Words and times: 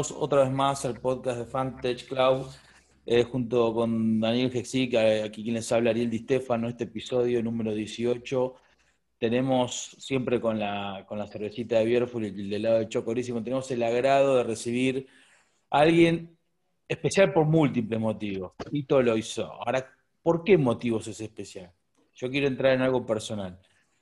todos 0.00 0.16
otra 0.18 0.44
vez 0.44 0.50
más 0.50 0.86
al 0.86 0.98
podcast 0.98 1.40
de 1.40 1.44
Fantech 1.44 2.08
Cloud, 2.08 2.46
eh, 3.04 3.22
junto 3.22 3.74
con 3.74 4.18
Daniel 4.18 4.50
Hexic, 4.50 4.94
aquí 4.94 5.42
quien 5.42 5.56
les 5.56 5.70
habla 5.72 5.90
Ariel 5.90 6.08
Di 6.08 6.20
Stefano, 6.20 6.68
este 6.68 6.84
episodio 6.84 7.42
número 7.42 7.74
18. 7.74 8.54
Tenemos 9.18 9.96
siempre 9.98 10.40
con 10.40 10.58
la, 10.58 11.04
con 11.06 11.18
la 11.18 11.26
cervecita 11.26 11.78
de 11.78 11.84
Bierful 11.84 12.24
y 12.24 12.28
el 12.28 12.50
helado 12.50 12.78
de 12.78 12.88
Chocorísimo, 12.88 13.42
tenemos 13.42 13.70
el 13.72 13.82
agrado 13.82 14.36
de 14.36 14.44
recibir 14.44 15.06
a 15.68 15.80
alguien 15.80 16.34
especial 16.88 17.34
por 17.34 17.44
múltiples 17.44 18.00
motivos. 18.00 18.52
Tito 18.70 19.02
lo 19.02 19.18
hizo. 19.18 19.52
Ahora, 19.52 19.86
¿por 20.22 20.44
qué 20.44 20.56
motivos 20.56 21.08
es 21.08 21.20
especial? 21.20 21.70
Yo 22.14 22.30
quiero 22.30 22.46
entrar 22.46 22.72
en 22.72 22.80
algo 22.80 23.04
personal. 23.04 23.60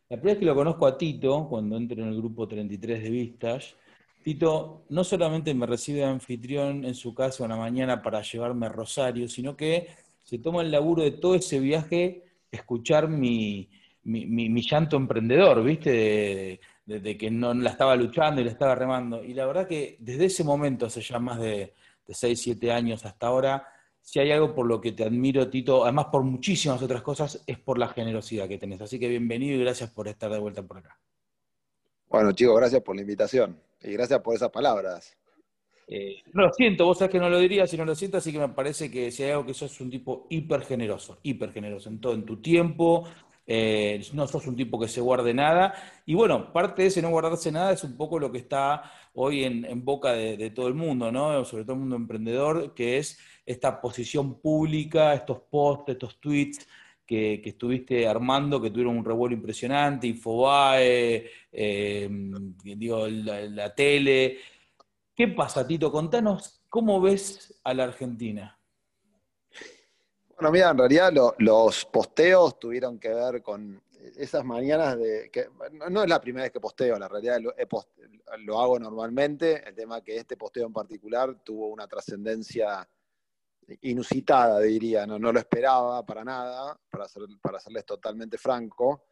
La 0.09 0.17
primera 0.17 0.35
vez 0.35 0.39
que 0.39 0.47
lo 0.47 0.55
conozco 0.55 0.87
a 0.87 0.97
Tito, 0.97 1.49
cuando 1.49 1.77
entro 1.77 2.01
en 2.01 2.11
el 2.11 2.17
grupo 2.17 2.47
33 2.47 3.03
de 3.03 3.11
Vistas, 3.11 3.75
Tito 4.23 4.85
no 4.91 5.05
solamente 5.05 5.55
me 5.55 5.67
recibe 5.67 6.05
anfitrión 6.05 6.85
en 6.85 6.95
su 6.95 7.15
casa 7.15 7.45
una 7.45 7.57
mañana 7.57 8.03
para 8.03 8.23
llevarme 8.23 8.67
a 8.67 8.71
Rosario, 8.71 9.29
sino 9.29 9.57
que 9.57 9.89
se 10.23 10.39
toma 10.39 10.63
el 10.63 10.71
laburo 10.71 11.03
de 11.03 11.13
todo 11.13 11.35
ese 11.35 11.61
viaje 11.61 12.25
escuchar 12.51 13.09
mi, 13.09 13.69
llanto 14.05 14.97
emprendedor, 14.97 15.63
¿viste? 15.63 16.61
De, 16.85 17.17
que 17.19 17.31
no 17.31 17.55
la 17.55 17.71
estaba 17.71 17.95
luchando 17.97 18.41
y 18.41 18.45
la 18.45 18.51
estaba 18.51 18.75
remando. 18.75 19.23
Y 19.23 19.35
la 19.35 19.47
verdad 19.47 19.67
que 19.67 19.97
desde 20.01 20.27
ese 20.27 20.45
momento, 20.45 20.87
hace 20.87 21.01
ya 21.01 21.19
más 21.19 21.39
de, 21.39 21.75
de 22.07 22.15
6, 22.15 22.41
7 22.41 22.73
años 22.73 23.05
hasta 23.05 23.27
ahora, 23.27 23.67
si 24.01 24.19
hay 24.21 24.33
algo 24.33 24.55
por 24.55 24.67
lo 24.67 24.81
que 24.81 24.93
te 24.93 25.05
admiro, 25.05 25.49
Tito, 25.49 25.85
además 25.85 26.07
por 26.07 26.23
muchísimas 26.23 26.83
otras 26.83 27.03
cosas, 27.03 27.43
es 27.47 27.59
por 27.59 27.79
la 27.79 27.89
generosidad 27.89 28.49
que 28.49 28.59
tenés. 28.59 28.81
Así 28.81 28.99
que 28.99 29.09
bienvenido 29.09 29.57
y 29.57 29.61
gracias 29.61 29.91
por 29.91 30.09
estar 30.09 30.31
de 30.31 30.39
vuelta 30.39 30.63
por 30.63 30.79
acá. 30.79 30.99
Bueno, 32.09 32.33
chicos, 32.33 32.57
gracias 32.57 32.83
por 32.83 32.97
la 32.97 33.03
invitación 33.03 33.68
y 33.83 33.93
gracias 33.93 34.21
por 34.21 34.35
esas 34.35 34.51
palabras. 34.51 35.17
Eh, 35.87 36.23
no 36.35 36.43
lo 36.43 36.53
siento, 36.53 36.85
vos 36.85 36.99
sabés 36.99 37.13
que 37.13 37.19
no 37.19 37.31
lo 37.31 37.39
diría 37.39 37.67
si 37.67 37.79
no 37.79 37.85
lo 37.85 37.95
siento, 37.95 38.19
así 38.19 38.31
que 38.31 38.39
me 38.39 38.51
parece 38.51 38.91
que 38.91 39.11
si 39.11 39.23
hay 39.23 39.31
algo 39.31 39.47
que 39.47 39.55
sos 39.55 39.81
un 39.81 39.91
tipo 39.91 40.27
hiper 40.29 40.63
generoso, 40.63 41.19
hiper 41.23 41.51
generoso 41.51 41.89
en 41.89 41.99
todo, 41.99 42.13
en 42.13 42.27
tu 42.27 42.43
tiempo, 42.43 43.09
eh, 43.51 44.05
no 44.13 44.27
sos 44.27 44.47
un 44.47 44.55
tipo 44.55 44.79
que 44.79 44.89
se 44.89 45.01
guarde 45.01 45.33
nada. 45.33 45.75
Y 46.05 46.15
bueno, 46.15 46.53
parte 46.53 46.83
de 46.83 46.89
ese 46.89 47.01
no 47.01 47.09
guardarse 47.09 47.51
nada 47.51 47.73
es 47.73 47.83
un 47.83 47.97
poco 47.97 48.19
lo 48.19 48.31
que 48.31 48.39
está 48.39 48.93
hoy 49.15 49.45
en, 49.45 49.85
boca 49.85 50.13
de, 50.13 50.51
todo 50.51 50.69
el 50.69 50.75
mundo, 50.75 51.11
¿no? 51.11 51.43
Sobre 51.47 51.65
todo 51.65 51.73
el 51.73 51.81
mundo 51.81 51.97
emprendedor, 51.97 52.75
que 52.75 52.99
es 52.99 53.19
esta 53.47 53.81
posición 53.81 54.41
pública, 54.41 55.15
estos 55.15 55.41
posts, 55.51 55.93
estos 55.93 56.21
tweets 56.21 56.69
que, 57.09 57.41
estuviste 57.43 58.07
armando, 58.07 58.61
que 58.61 58.71
tuvieron 58.71 58.99
un 58.99 59.05
revuelo 59.05 59.35
impresionante, 59.35 60.07
Infobae, 60.07 61.25
eh, 61.51 62.09
digo, 62.63 63.09
la, 63.09 63.75
tele. 63.75 64.37
¿Qué 65.15 65.29
pasa, 65.29 65.67
Tito? 65.67 65.91
Contanos 65.91 66.61
cómo 66.69 67.01
ves 67.01 67.59
a 67.65 67.73
la 67.73 67.85
Argentina. 67.85 68.61
Bueno, 70.37 70.53
mira, 70.53 70.71
en 70.71 70.79
realidad 70.79 71.13
los 71.39 71.87
posteos 71.87 72.59
tuvieron 72.61 72.99
que 73.01 73.09
ver 73.09 73.43
con 73.43 73.83
esas 74.19 74.45
mañanas 74.45 74.99
de 74.99 75.31
que 75.33 75.47
no, 75.91 76.03
es 76.03 76.09
la 76.09 76.21
primera 76.21 76.45
vez 76.45 76.53
que 76.53 76.61
posteo, 76.61 76.99
la 76.99 77.09
realidad 77.09 77.41
lo, 77.41 77.55
lo 78.41 78.61
hago 78.61 78.79
normalmente. 78.79 79.67
El 79.67 79.75
tema 79.75 80.03
que 80.03 80.19
este 80.19 80.37
posteo 80.37 80.67
en 80.67 80.75
particular 80.75 81.43
tuvo 81.43 81.69
una 81.69 81.89
trascendencia 81.89 82.87
inusitada, 83.83 84.61
diría, 84.61 85.07
no, 85.07 85.19
no 85.19 85.33
lo 85.33 85.39
esperaba 85.39 86.05
para 86.05 86.25
nada, 86.25 86.79
para, 86.91 87.07
para 87.43 87.61
serles 87.61 87.85
totalmente 87.85 88.39
franco. 88.39 89.05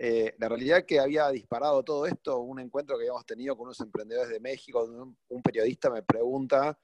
Eh, 0.00 0.36
la 0.38 0.48
realidad 0.48 0.78
es 0.78 0.84
que 0.84 1.00
había 1.00 1.28
disparado 1.30 1.82
todo 1.82 2.06
esto, 2.06 2.38
un 2.38 2.60
encuentro 2.60 2.96
que 2.96 3.02
habíamos 3.02 3.26
tenido 3.26 3.56
con 3.56 3.66
unos 3.66 3.80
emprendedores 3.80 4.30
de 4.30 4.38
México, 4.38 4.84
un, 5.28 5.42
periodista 5.42 5.90
me 5.90 6.04
pregunta 6.04 6.78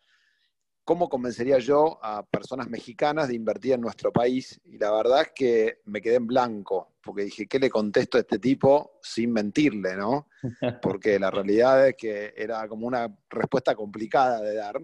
cómo 0.82 1.08
convencería 1.08 1.60
yo 1.60 1.98
a 2.02 2.26
personas 2.26 2.68
mexicanas 2.68 3.28
de 3.28 3.36
invertir 3.36 3.74
en 3.74 3.82
nuestro 3.82 4.12
país, 4.12 4.60
y 4.64 4.78
la 4.78 4.90
verdad 4.90 5.22
es 5.22 5.32
que 5.32 5.80
me 5.84 6.02
quedé 6.02 6.16
en 6.16 6.26
blanco, 6.26 6.96
porque 7.00 7.22
dije, 7.22 7.46
¿qué 7.46 7.60
le 7.60 7.70
contesto 7.70 8.18
a 8.18 8.22
este 8.22 8.40
tipo 8.40 8.98
sin 9.00 9.32
mentirle, 9.32 9.96
no? 9.96 10.28
Porque 10.82 11.18
la 11.18 11.30
realidad 11.30 11.88
es 11.88 11.94
que 11.96 12.34
era 12.36 12.66
como 12.66 12.86
una 12.86 13.16
respuesta 13.30 13.74
complicada 13.74 14.40
de 14.40 14.54
dar. 14.56 14.82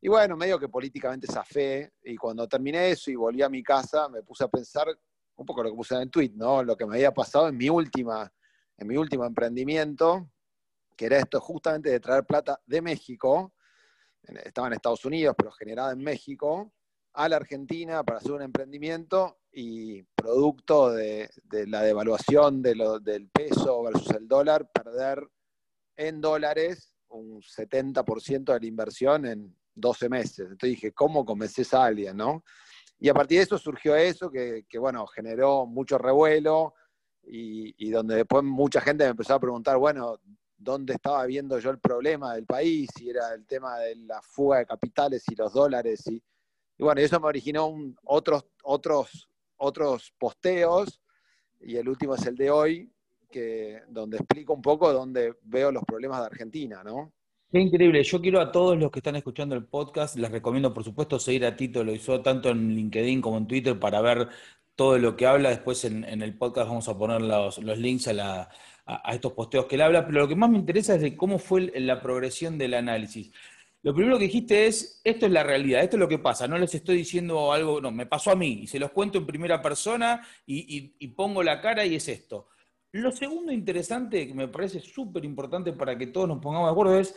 Y 0.00 0.08
bueno, 0.08 0.36
medio 0.36 0.58
que 0.58 0.68
políticamente 0.68 1.26
zafé, 1.26 1.92
y 2.04 2.16
cuando 2.16 2.46
terminé 2.46 2.90
eso 2.90 3.10
y 3.10 3.14
volví 3.16 3.42
a 3.42 3.48
mi 3.48 3.62
casa, 3.62 4.08
me 4.08 4.22
puse 4.22 4.44
a 4.44 4.48
pensar 4.48 4.86
un 5.36 5.46
poco 5.46 5.62
lo 5.62 5.70
que 5.70 5.76
puse 5.76 5.94
en 5.94 6.02
el 6.02 6.10
tweet, 6.10 6.32
¿no? 6.34 6.62
Lo 6.62 6.76
que 6.76 6.86
me 6.86 6.96
había 6.96 7.12
pasado 7.12 7.48
en 7.48 7.56
mi 7.56 7.68
última, 7.68 8.30
en 8.76 8.86
mi 8.86 8.96
último 8.96 9.24
emprendimiento, 9.24 10.30
que 10.96 11.06
era 11.06 11.18
esto 11.18 11.40
justamente 11.40 11.90
de 11.90 12.00
traer 12.00 12.24
plata 12.24 12.60
de 12.66 12.80
México, 12.82 13.54
estaba 14.22 14.66
en 14.66 14.74
Estados 14.74 15.04
Unidos, 15.04 15.34
pero 15.36 15.52
generada 15.52 15.92
en 15.92 15.98
México, 15.98 16.72
a 17.12 17.28
la 17.28 17.36
Argentina 17.36 18.02
para 18.02 18.18
hacer 18.18 18.32
un 18.32 18.42
emprendimiento 18.42 19.38
y 19.50 20.02
producto 20.02 20.90
de, 20.92 21.30
la 21.66 21.82
devaluación 21.82 22.60
del 22.60 23.30
peso 23.32 23.82
versus 23.82 24.10
el 24.10 24.28
dólar, 24.28 24.70
perder 24.70 25.26
en 25.96 26.20
dólares 26.20 26.94
un 27.08 27.40
70% 27.40 28.52
de 28.52 28.60
la 28.60 28.66
inversión 28.66 29.24
en, 29.24 29.56
12 29.76 30.08
meses. 30.08 30.38
Entonces 30.40 30.70
dije, 30.70 30.92
¿cómo 30.92 31.24
convences 31.24 31.72
a 31.74 31.84
alguien, 31.84 32.16
no? 32.16 32.42
Y 32.98 33.08
a 33.08 33.14
partir 33.14 33.38
de 33.38 33.44
eso 33.44 33.58
surgió 33.58 33.94
eso, 33.94 34.30
que, 34.30 34.64
bueno, 34.78 35.06
generó 35.06 35.66
mucho 35.66 35.98
revuelo 35.98 36.74
y, 37.22 37.90
donde 37.90 38.16
después 38.16 38.42
mucha 38.42 38.80
gente 38.80 39.04
me 39.04 39.10
empezó 39.10 39.34
a 39.34 39.40
preguntar, 39.40 39.76
bueno, 39.76 40.18
¿dónde 40.56 40.94
estaba 40.94 41.26
viendo 41.26 41.58
yo 41.58 41.70
el 41.70 41.78
problema 41.78 42.34
del 42.34 42.46
país? 42.46 42.88
Si 42.96 43.10
era 43.10 43.34
el 43.34 43.46
tema 43.46 43.78
de 43.78 43.96
la 43.96 44.22
fuga 44.22 44.58
de 44.58 44.66
capitales 44.66 45.22
y 45.28 45.34
los 45.34 45.52
dólares. 45.52 46.06
Y, 46.06 46.22
bueno, 46.78 47.00
eso 47.00 47.20
me 47.20 47.26
originó 47.26 47.74
otros, 48.04 48.46
otros, 48.62 49.28
otros 49.58 50.12
posteos 50.18 51.00
y 51.60 51.76
el 51.76 51.88
último 51.88 52.14
es 52.14 52.26
el 52.26 52.36
de 52.36 52.50
hoy, 52.50 52.92
que, 53.30 53.82
donde 53.88 54.18
explico 54.18 54.54
un 54.54 54.62
poco 54.62 54.92
dónde 54.92 55.36
veo 55.42 55.70
los 55.72 55.84
problemas 55.84 56.20
de 56.20 56.26
Argentina, 56.26 56.82
¿no? 56.82 57.12
Qué 57.56 57.62
increíble. 57.62 58.04
Yo 58.04 58.20
quiero 58.20 58.38
a 58.42 58.52
todos 58.52 58.76
los 58.76 58.90
que 58.90 58.98
están 58.98 59.16
escuchando 59.16 59.54
el 59.54 59.64
podcast, 59.64 60.16
les 60.16 60.30
recomiendo 60.30 60.74
por 60.74 60.84
supuesto 60.84 61.18
seguir 61.18 61.46
a 61.46 61.56
Tito, 61.56 61.82
lo 61.84 61.94
hizo 61.94 62.20
tanto 62.20 62.50
en 62.50 62.74
LinkedIn 62.74 63.22
como 63.22 63.38
en 63.38 63.46
Twitter 63.46 63.78
para 63.80 64.02
ver 64.02 64.28
todo 64.74 64.98
lo 64.98 65.16
que 65.16 65.24
habla. 65.26 65.48
Después 65.48 65.82
en, 65.86 66.04
el 66.04 66.36
podcast 66.36 66.68
vamos 66.68 66.86
a 66.86 66.98
poner 66.98 67.22
los, 67.22 67.56
links 67.78 68.08
a, 68.08 68.50
estos 69.10 69.32
posteos 69.32 69.64
que 69.64 69.76
él 69.76 69.80
habla, 69.80 70.06
pero 70.06 70.18
lo 70.20 70.28
que 70.28 70.36
más 70.36 70.50
me 70.50 70.58
interesa 70.58 70.96
es 70.96 71.14
cómo 71.14 71.38
fue 71.38 71.72
la 71.80 72.02
progresión 72.02 72.58
del 72.58 72.74
análisis. 72.74 73.32
Lo 73.82 73.94
primero 73.94 74.18
que 74.18 74.24
dijiste 74.24 74.66
es, 74.66 75.00
esto 75.02 75.24
es 75.24 75.32
la 75.32 75.42
realidad, 75.42 75.82
esto 75.82 75.96
es 75.96 76.00
lo 76.00 76.08
que 76.08 76.18
pasa, 76.18 76.46
no 76.46 76.58
les 76.58 76.74
estoy 76.74 76.98
diciendo 76.98 77.54
algo, 77.54 77.80
no, 77.80 77.90
me 77.90 78.04
pasó 78.04 78.32
a 78.32 78.36
mí 78.36 78.64
y 78.64 78.66
se 78.66 78.78
los 78.78 78.90
cuento 78.90 79.16
en 79.16 79.24
primera 79.24 79.62
persona 79.62 80.20
y 80.44 81.08
pongo 81.16 81.42
la 81.42 81.62
cara 81.62 81.86
y 81.86 81.94
es 81.94 82.06
esto. 82.06 82.48
Lo 82.92 83.12
segundo 83.12 83.52
interesante, 83.52 84.26
que 84.26 84.32
me 84.32 84.48
parece 84.48 84.80
súper 84.80 85.24
importante 85.24 85.72
para 85.72 85.98
que 85.98 86.06
todos 86.06 86.28
nos 86.28 86.38
pongamos 86.38 86.68
de 86.68 86.72
acuerdo, 86.72 86.98
es 86.98 87.14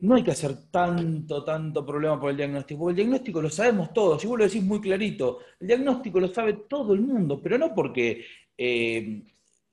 no 0.00 0.14
hay 0.14 0.22
que 0.22 0.30
hacer 0.30 0.70
tanto, 0.70 1.44
tanto 1.44 1.84
problema 1.84 2.20
por 2.20 2.30
el 2.30 2.36
diagnóstico, 2.36 2.80
porque 2.80 2.90
el 2.92 3.08
diagnóstico 3.08 3.42
lo 3.42 3.50
sabemos 3.50 3.92
todos, 3.92 4.22
y 4.24 4.28
vos 4.28 4.38
lo 4.38 4.44
decís 4.44 4.62
muy 4.62 4.80
clarito, 4.80 5.40
el 5.60 5.66
diagnóstico 5.66 6.20
lo 6.20 6.28
sabe 6.28 6.52
todo 6.68 6.94
el 6.94 7.00
mundo, 7.00 7.40
pero 7.42 7.58
no 7.58 7.74
porque 7.74 8.24
eh, 8.56 9.22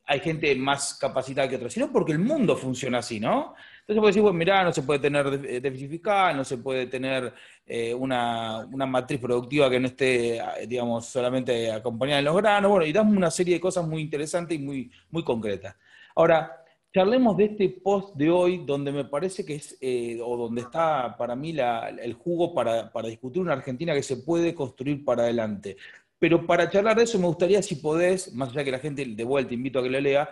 hay 0.08 0.20
gente 0.20 0.56
más 0.56 0.96
capacitada 0.96 1.48
que 1.48 1.58
otra, 1.58 1.70
sino 1.70 1.92
porque 1.92 2.12
el 2.12 2.20
mundo 2.20 2.56
funciona 2.56 3.00
así, 3.00 3.20
¿no? 3.20 3.54
Entonces 3.82 4.02
vos 4.02 4.08
decís, 4.08 4.22
bueno, 4.24 4.38
mirá, 4.38 4.64
no 4.64 4.74
se 4.74 4.82
puede 4.82 5.00
tener 5.00 5.28
eh, 5.46 5.60
déficit 5.62 5.92
fiscal, 5.92 6.36
no 6.36 6.44
se 6.44 6.58
puede 6.58 6.88
tener 6.88 7.32
eh, 7.68 7.94
una, 7.94 8.66
matriz 8.88 9.20
productiva 9.20 9.70
que 9.70 9.80
no 9.80 9.88
esté, 9.88 10.42
digamos, 10.68 11.06
solamente 11.06 11.72
acompañada 11.72 12.20
en 12.20 12.26
los 12.26 12.36
granos, 12.36 12.72
bueno, 12.72 12.86
y 12.86 12.92
damos 12.92 13.16
una 13.16 13.30
serie 13.30 13.56
de 13.56 13.60
cosas 13.60 13.88
muy 13.88 14.02
interesantes 14.02 14.60
y 14.60 14.62
muy, 14.62 14.92
muy 15.12 15.24
concretas. 15.24 15.76
Ahora, 16.16 16.65
charlemos 16.96 17.36
de 17.36 17.44
este 17.44 17.68
post 17.84 18.16
de 18.16 18.32
hoy, 18.32 18.64
donde 18.66 18.90
me 18.90 19.04
parece 19.04 19.46
que 19.46 19.56
es, 19.56 19.78
eh, 19.82 20.18
o 20.24 20.38
donde 20.38 20.62
está 20.62 21.18
para 21.18 21.36
mí 21.36 21.54
el 21.54 22.14
jugo 22.14 22.54
para, 22.54 22.90
discutir 23.04 23.42
una 23.42 23.52
Argentina 23.52 23.94
que 23.94 24.02
se 24.02 24.16
puede 24.16 24.56
construir 24.56 25.04
para 25.04 25.24
adelante. 25.24 25.76
Pero 26.18 26.48
para 26.48 26.70
charlar 26.70 26.96
de 26.96 27.04
eso 27.04 27.20
me 27.20 27.28
gustaría, 27.28 27.62
si 27.62 27.76
podés, 27.76 28.34
más 28.34 28.48
allá 28.52 28.64
que 28.64 28.72
la 28.72 28.80
gente 28.80 29.04
de 29.06 29.24
vuelta 29.26 29.54
invito 29.54 29.80
a 29.80 29.84
que 29.84 29.90
lo 29.90 30.00
lea, 30.00 30.30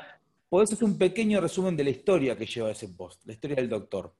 podés 0.47 0.71
hacer 0.71 0.85
un 0.85 0.97
pequeño 0.97 1.41
resumen 1.41 1.75
de 1.75 1.83
la 1.83 1.89
historia 1.89 2.38
que 2.38 2.45
lleva 2.45 2.71
ese 2.71 2.88
post, 2.88 3.25
la 3.25 3.33
historia 3.33 3.57
del 3.57 3.67
doctor. 3.67 4.13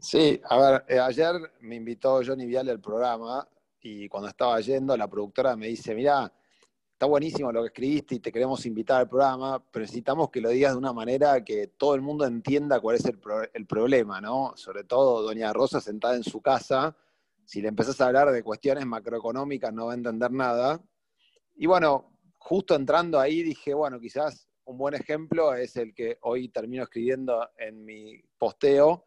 Sí, 0.00 0.40
a 0.50 0.58
ver, 0.58 0.84
eh, 0.88 0.98
ayer 0.98 1.36
me 1.60 1.76
invitó 1.76 2.20
Johnny 2.26 2.46
Viale 2.46 2.72
al 2.72 2.80
programa 2.80 3.46
y 3.80 4.08
cuando 4.08 4.28
estaba 4.28 4.60
yendo, 4.60 4.96
la 4.96 5.06
productora 5.06 5.54
me 5.54 5.68
dice, 5.68 5.94
mira, 5.94 6.32
está 7.04 7.10
buenísimo 7.10 7.52
lo 7.52 7.60
que 7.60 7.66
escribiste 7.66 8.14
y 8.14 8.20
te 8.20 8.32
queremos 8.32 8.64
invitar 8.64 9.02
al 9.02 9.08
programa, 9.10 9.62
pero 9.70 9.82
necesitamos 9.82 10.30
que 10.30 10.40
lo 10.40 10.48
digas 10.48 10.72
de 10.72 10.78
una 10.78 10.94
manera 10.94 11.44
que 11.44 11.66
todo 11.66 11.94
el 11.94 12.00
mundo 12.00 12.24
entienda 12.24 12.80
cuál 12.80 12.96
es 12.96 13.04
el, 13.04 13.66
problema, 13.66 14.22
¿no? 14.22 14.54
Sobre 14.56 14.84
todo 14.84 15.20
Doña 15.20 15.52
Rosa 15.52 15.82
sentada 15.82 16.16
en 16.16 16.24
su 16.24 16.40
casa, 16.40 16.96
si 17.44 17.60
le 17.60 17.68
empezás 17.68 18.00
a 18.00 18.06
hablar 18.06 18.32
de 18.32 18.42
cuestiones 18.42 18.86
macroeconómicas 18.86 19.70
no 19.70 19.84
va 19.84 19.92
a 19.92 19.96
entender 19.96 20.30
nada. 20.32 20.82
Y 21.56 21.66
bueno, 21.66 22.16
justo 22.38 22.74
entrando 22.74 23.20
ahí 23.20 23.42
dije, 23.42 23.74
bueno, 23.74 24.00
quizás 24.00 24.48
un 24.64 24.78
buen 24.78 24.94
ejemplo 24.94 25.54
es 25.54 25.76
el 25.76 25.92
que 25.92 26.16
hoy 26.22 26.48
termino 26.48 26.84
escribiendo 26.84 27.50
en 27.58 27.84
mi 27.84 28.18
posteo, 28.38 29.04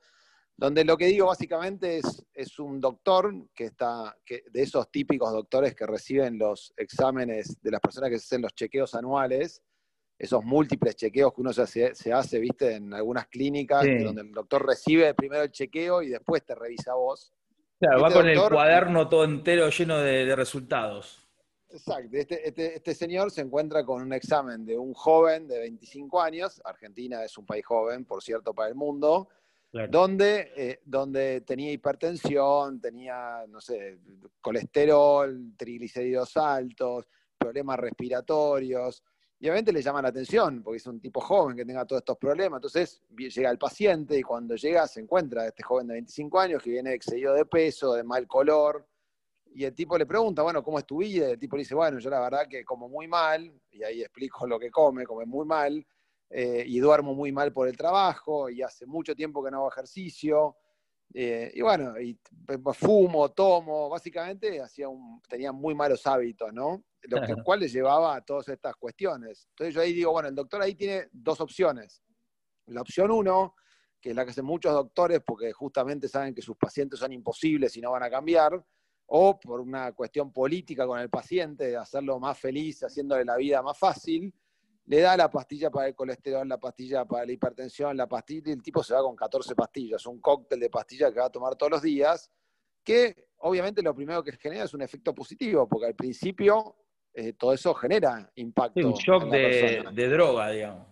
donde 0.58 0.84
lo 0.84 0.98
que 0.98 1.06
digo 1.06 1.28
básicamente 1.28 2.00
es, 2.00 2.26
es 2.34 2.58
un 2.58 2.82
doctor 2.82 3.32
que 3.54 3.66
está, 3.66 4.18
que, 4.26 4.44
de 4.50 4.64
esos 4.64 4.90
típicos 4.90 5.32
doctores 5.32 5.76
que 5.76 5.86
reciben 5.86 6.40
los 6.40 6.74
exámenes 6.76 7.62
de 7.62 7.72
las 7.72 7.80
personas 7.80 8.10
que 8.10 8.16
hacen 8.16 8.42
los 8.42 8.56
chequeos 8.56 8.96
anuales, 8.96 9.62
esos 10.18 10.44
múltiples 10.44 10.96
chequeos 10.96 11.32
que 11.32 11.42
uno 11.42 11.54
se 11.54 12.12
hace, 12.12 12.40
viste, 12.40 12.74
en 12.74 12.92
algunas 12.92 13.28
clínicas, 13.28 13.86
donde 14.04 14.24
el 14.24 14.32
doctor 14.32 14.66
recibe 14.66 15.14
primero 15.14 15.44
el 15.44 15.52
chequeo 15.52 16.02
y 16.02 16.10
después 16.10 16.44
te 16.44 16.56
revisa 16.56 16.96
vos. 16.96 17.32
Claro, 17.80 18.02
va 18.02 18.08
este 18.08 18.20
con 18.20 18.28
el 18.28 18.40
cuaderno 18.50 19.08
todo 19.08 19.26
entero 19.26 19.70
lleno 19.70 20.00
de, 20.00 20.36
resultados. 20.36 21.30
Exacto, 21.70 22.18
este, 22.18 22.48
este, 22.48 22.76
este, 22.78 22.96
señor 22.96 23.30
se 23.30 23.42
encuentra 23.42 23.86
con 23.86 24.02
un 24.02 24.14
examen 24.14 24.66
de 24.66 24.76
un 24.76 24.94
joven 24.94 25.48
de 25.48 25.60
25 25.60 26.20
años, 26.20 26.60
Argentina 26.66 27.24
es 27.24 27.38
un 27.38 27.46
país 27.46 27.64
joven, 27.64 28.06
por 28.06 28.24
cierto, 28.24 28.56
para 28.56 28.70
el 28.70 28.76
mundo, 28.76 29.28
donde, 29.90 30.54
eh, 30.56 30.80
donde 30.86 31.42
tenía 31.42 31.72
hipertensión, 31.72 32.80
tenía, 32.80 33.46
no 33.48 33.62
sé, 33.62 34.00
colesterol, 34.42 35.54
triglicéridos 35.58 36.38
altos, 36.38 37.08
problemas 37.38 37.78
respiratorios, 37.80 39.04
y 39.40 39.46
obviamente 39.46 39.72
le 39.72 39.84
llama 39.84 40.02
la 40.02 40.10
atención, 40.10 40.64
porque 40.64 40.78
es 40.78 40.88
un 40.88 41.00
tipo 41.00 41.22
joven 41.22 41.56
que 41.56 41.66
tenga 41.66 41.86
todos 41.86 42.02
estos 42.02 42.18
problemas. 42.18 42.58
Entonces 42.58 43.04
llega 43.16 43.52
el 43.52 43.60
paciente 43.60 44.18
y 44.18 44.24
cuando 44.24 44.56
llega 44.56 44.88
se 44.88 45.00
encuentra 45.00 45.46
este 45.46 45.62
joven 45.62 45.88
de 45.88 45.94
25 45.94 46.40
años 46.40 46.64
que 46.64 46.72
viene 46.72 46.94
excedido 46.94 47.34
de 47.36 47.46
peso, 47.46 47.94
de 47.94 48.04
mal 48.04 48.26
color. 48.28 48.88
Y 49.54 49.64
el 49.64 49.76
tipo 49.76 49.98
le 49.98 50.08
pregunta, 50.08 50.42
bueno, 50.42 50.64
¿cómo 50.64 50.80
es 50.80 50.86
tu 50.86 50.98
vida? 50.98 51.28
Y 51.28 51.32
el 51.32 51.40
tipo 51.40 51.56
le 51.56 51.62
dice, 51.62 51.76
bueno, 51.76 52.00
yo 52.00 52.10
la 52.10 52.20
verdad 52.20 52.48
que 52.50 52.66
como 52.66 52.90
muy 52.90 53.08
mal, 53.08 53.52
y 53.72 53.84
ahí 53.84 54.02
explico 54.02 54.48
lo 54.48 54.58
que 54.60 54.72
come, 54.72 55.06
come 55.06 55.26
muy 55.26 55.46
mal, 55.46 55.86
eh, 56.30 56.64
y 56.66 56.80
duermo 56.80 57.14
muy 57.14 57.32
mal 57.32 57.54
por 57.54 57.68
el 57.68 57.78
trabajo, 57.78 58.50
y 58.50 58.62
hace 58.62 58.86
mucho 58.86 59.16
tiempo 59.16 59.44
que 59.44 59.52
no 59.52 59.58
hago 59.58 59.70
ejercicio. 59.70 60.58
Eh, 61.14 61.52
y 61.54 61.62
bueno, 61.62 62.00
y 62.00 62.20
fumo, 62.74 63.30
tomo, 63.30 63.90
básicamente 63.90 64.62
hacía 64.62 64.90
un, 64.90 65.22
tenía 65.22 65.52
muy 65.52 65.74
malos 65.74 66.06
hábitos, 66.06 66.54
¿no? 66.54 66.84
Lo 67.04 67.22
que, 67.22 67.42
cual 67.44 67.62
le 67.62 67.70
llevaba 67.70 68.16
a 68.16 68.22
todas 68.22 68.50
estas 68.50 68.76
cuestiones. 68.76 69.48
Entonces 69.52 69.74
yo 69.74 69.82
ahí 69.82 69.94
digo, 69.94 70.12
bueno, 70.12 70.28
el 70.28 70.36
doctor 70.36 70.62
ahí 70.62 70.76
tiene 70.76 71.08
dos 71.12 71.40
opciones. 71.40 72.04
La 72.66 72.82
opción 72.82 73.12
uno, 73.12 73.56
que 74.02 74.10
es 74.10 74.16
la 74.16 74.26
que 74.26 74.32
hacen 74.32 74.44
muchos 74.44 74.74
doctores 74.74 75.22
porque 75.26 75.54
justamente 75.54 76.10
saben 76.10 76.36
que 76.36 76.42
sus 76.42 76.58
pacientes 76.58 77.00
son 77.00 77.14
imposibles 77.14 77.78
y 77.78 77.82
no 77.82 77.92
van 77.92 78.04
a 78.04 78.10
cambiar, 78.10 78.62
o 79.06 79.40
por 79.40 79.62
una 79.62 79.94
cuestión 79.94 80.34
política 80.34 80.86
con 80.86 81.00
el 81.00 81.10
paciente, 81.10 81.68
de 81.68 81.78
hacerlo 81.78 82.20
más 82.20 82.38
feliz, 82.38 82.84
haciéndole 82.84 83.24
la 83.24 83.38
vida 83.38 83.62
más 83.62 83.78
fácil, 83.78 84.34
le 84.88 85.02
da 85.02 85.18
la 85.18 85.30
pastilla 85.30 85.70
para 85.70 85.88
el 85.88 85.96
colesterol, 85.96 86.48
la 86.48 86.58
pastilla 86.58 87.06
para 87.06 87.26
la 87.26 87.32
hipertensión, 87.34 87.96
la 87.98 88.08
pastilla, 88.08 88.50
y 88.50 88.54
el 88.54 88.64
tipo 88.64 88.82
se 88.82 88.94
va 88.94 89.02
con 89.02 89.16
14 89.16 89.54
pastillas, 89.54 90.06
un 90.06 90.22
cóctel 90.22 90.60
de 90.62 90.70
pastillas 90.70 91.12
que 91.12 91.20
va 91.20 91.26
a 91.26 91.32
tomar 91.32 91.56
todos 91.58 91.74
los 91.74 91.82
días, 91.82 92.32
que 92.84 93.28
obviamente 93.40 93.82
lo 93.82 93.94
primero 93.94 94.24
que 94.24 94.32
genera 94.38 94.64
es 94.64 94.74
un 94.74 94.82
efecto 94.82 95.14
positivo, 95.14 95.68
porque 95.68 95.88
al 95.88 95.96
principio 95.96 96.78
eh, 97.14 97.34
todo 97.34 97.54
eso 97.54 97.74
genera 97.74 98.32
impacto. 98.36 98.80
Sí, 98.80 98.86
un 98.86 98.94
shock 98.94 99.30
de, 99.30 100.08
droga, 100.08 100.52
digamos. 100.52 100.88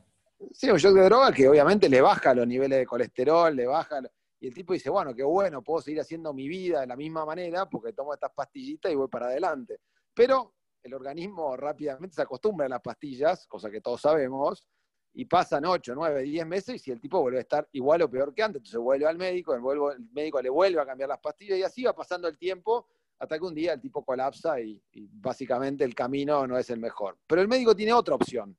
Sí, 0.52 0.70
un 0.70 0.78
shock 0.78 0.94
de 0.94 1.04
droga 1.06 1.32
que 1.32 1.48
obviamente 1.48 1.88
le 1.88 2.02
baja 2.02 2.34
los 2.34 2.46
niveles 2.46 2.80
de 2.80 2.86
colesterol, 2.86 3.56
le 3.56 3.66
baja... 3.66 4.02
Y 4.42 4.48
el 4.48 4.54
tipo 4.54 4.74
dice, 4.74 4.90
bueno, 4.90 5.16
qué 5.16 5.24
bueno, 5.24 5.64
puedo 5.64 5.82
seguir 5.82 6.02
haciendo 6.02 6.34
mi 6.34 6.50
vida 6.50 6.82
de 6.82 6.88
la 6.88 6.98
misma 6.98 7.26
manera 7.26 7.68
porque 7.70 7.94
tomo 7.94 8.14
estas 8.14 8.32
pastillitas 8.34 8.92
y 8.92 8.96
voy 8.96 9.08
para 9.08 9.28
adelante. 9.28 9.80
Pero 10.14 10.54
el 10.86 10.94
organismo 10.94 11.58
rápidamente 11.58 12.16
se 12.16 12.22
acostumbra 12.22 12.68
a 12.68 12.70
las 12.70 12.82
pastillas, 12.82 13.48
cosa 13.48 13.72
que 13.72 13.82
todos 13.82 14.02
sabemos, 14.02 14.68
y 15.14 15.26
pasan 15.26 15.66
8, 15.66 15.94
9, 15.96 16.22
10 16.22 16.46
meses 16.46 16.76
y 16.76 16.80
si 16.80 16.92
el 16.92 17.02
tipo 17.02 17.22
vuelve 17.22 17.40
a 17.40 17.42
estar 17.42 17.68
igual 17.72 18.04
o 18.04 18.10
peor 18.10 18.34
que 18.36 18.44
antes, 18.44 18.60
entonces 18.60 18.80
vuelve 18.80 19.08
al 19.08 19.18
médico, 19.18 19.56
el, 19.56 20.06
médico 20.14 20.42
le 20.42 20.50
vuelve 20.50 20.80
a 20.80 20.86
cambiar 20.86 21.10
las 21.10 21.20
pastillas 21.20 21.58
y 21.58 21.64
así 21.64 21.84
va 21.84 21.96
pasando 21.96 22.28
el 22.28 22.38
tiempo 22.38 22.88
hasta 23.18 23.40
que 23.40 23.46
un 23.46 23.56
día 23.56 23.74
el 23.74 23.82
tipo 23.82 24.06
colapsa 24.06 24.60
y, 24.60 24.80
básicamente 25.14 25.84
el 25.84 25.96
camino 25.96 26.46
no 26.46 26.58
es 26.58 26.70
el 26.70 26.80
mejor. 26.80 27.18
Pero 27.26 27.42
el 27.42 27.48
médico 27.48 27.76
tiene 27.76 27.94
otra 27.94 28.14
opción. 28.14 28.56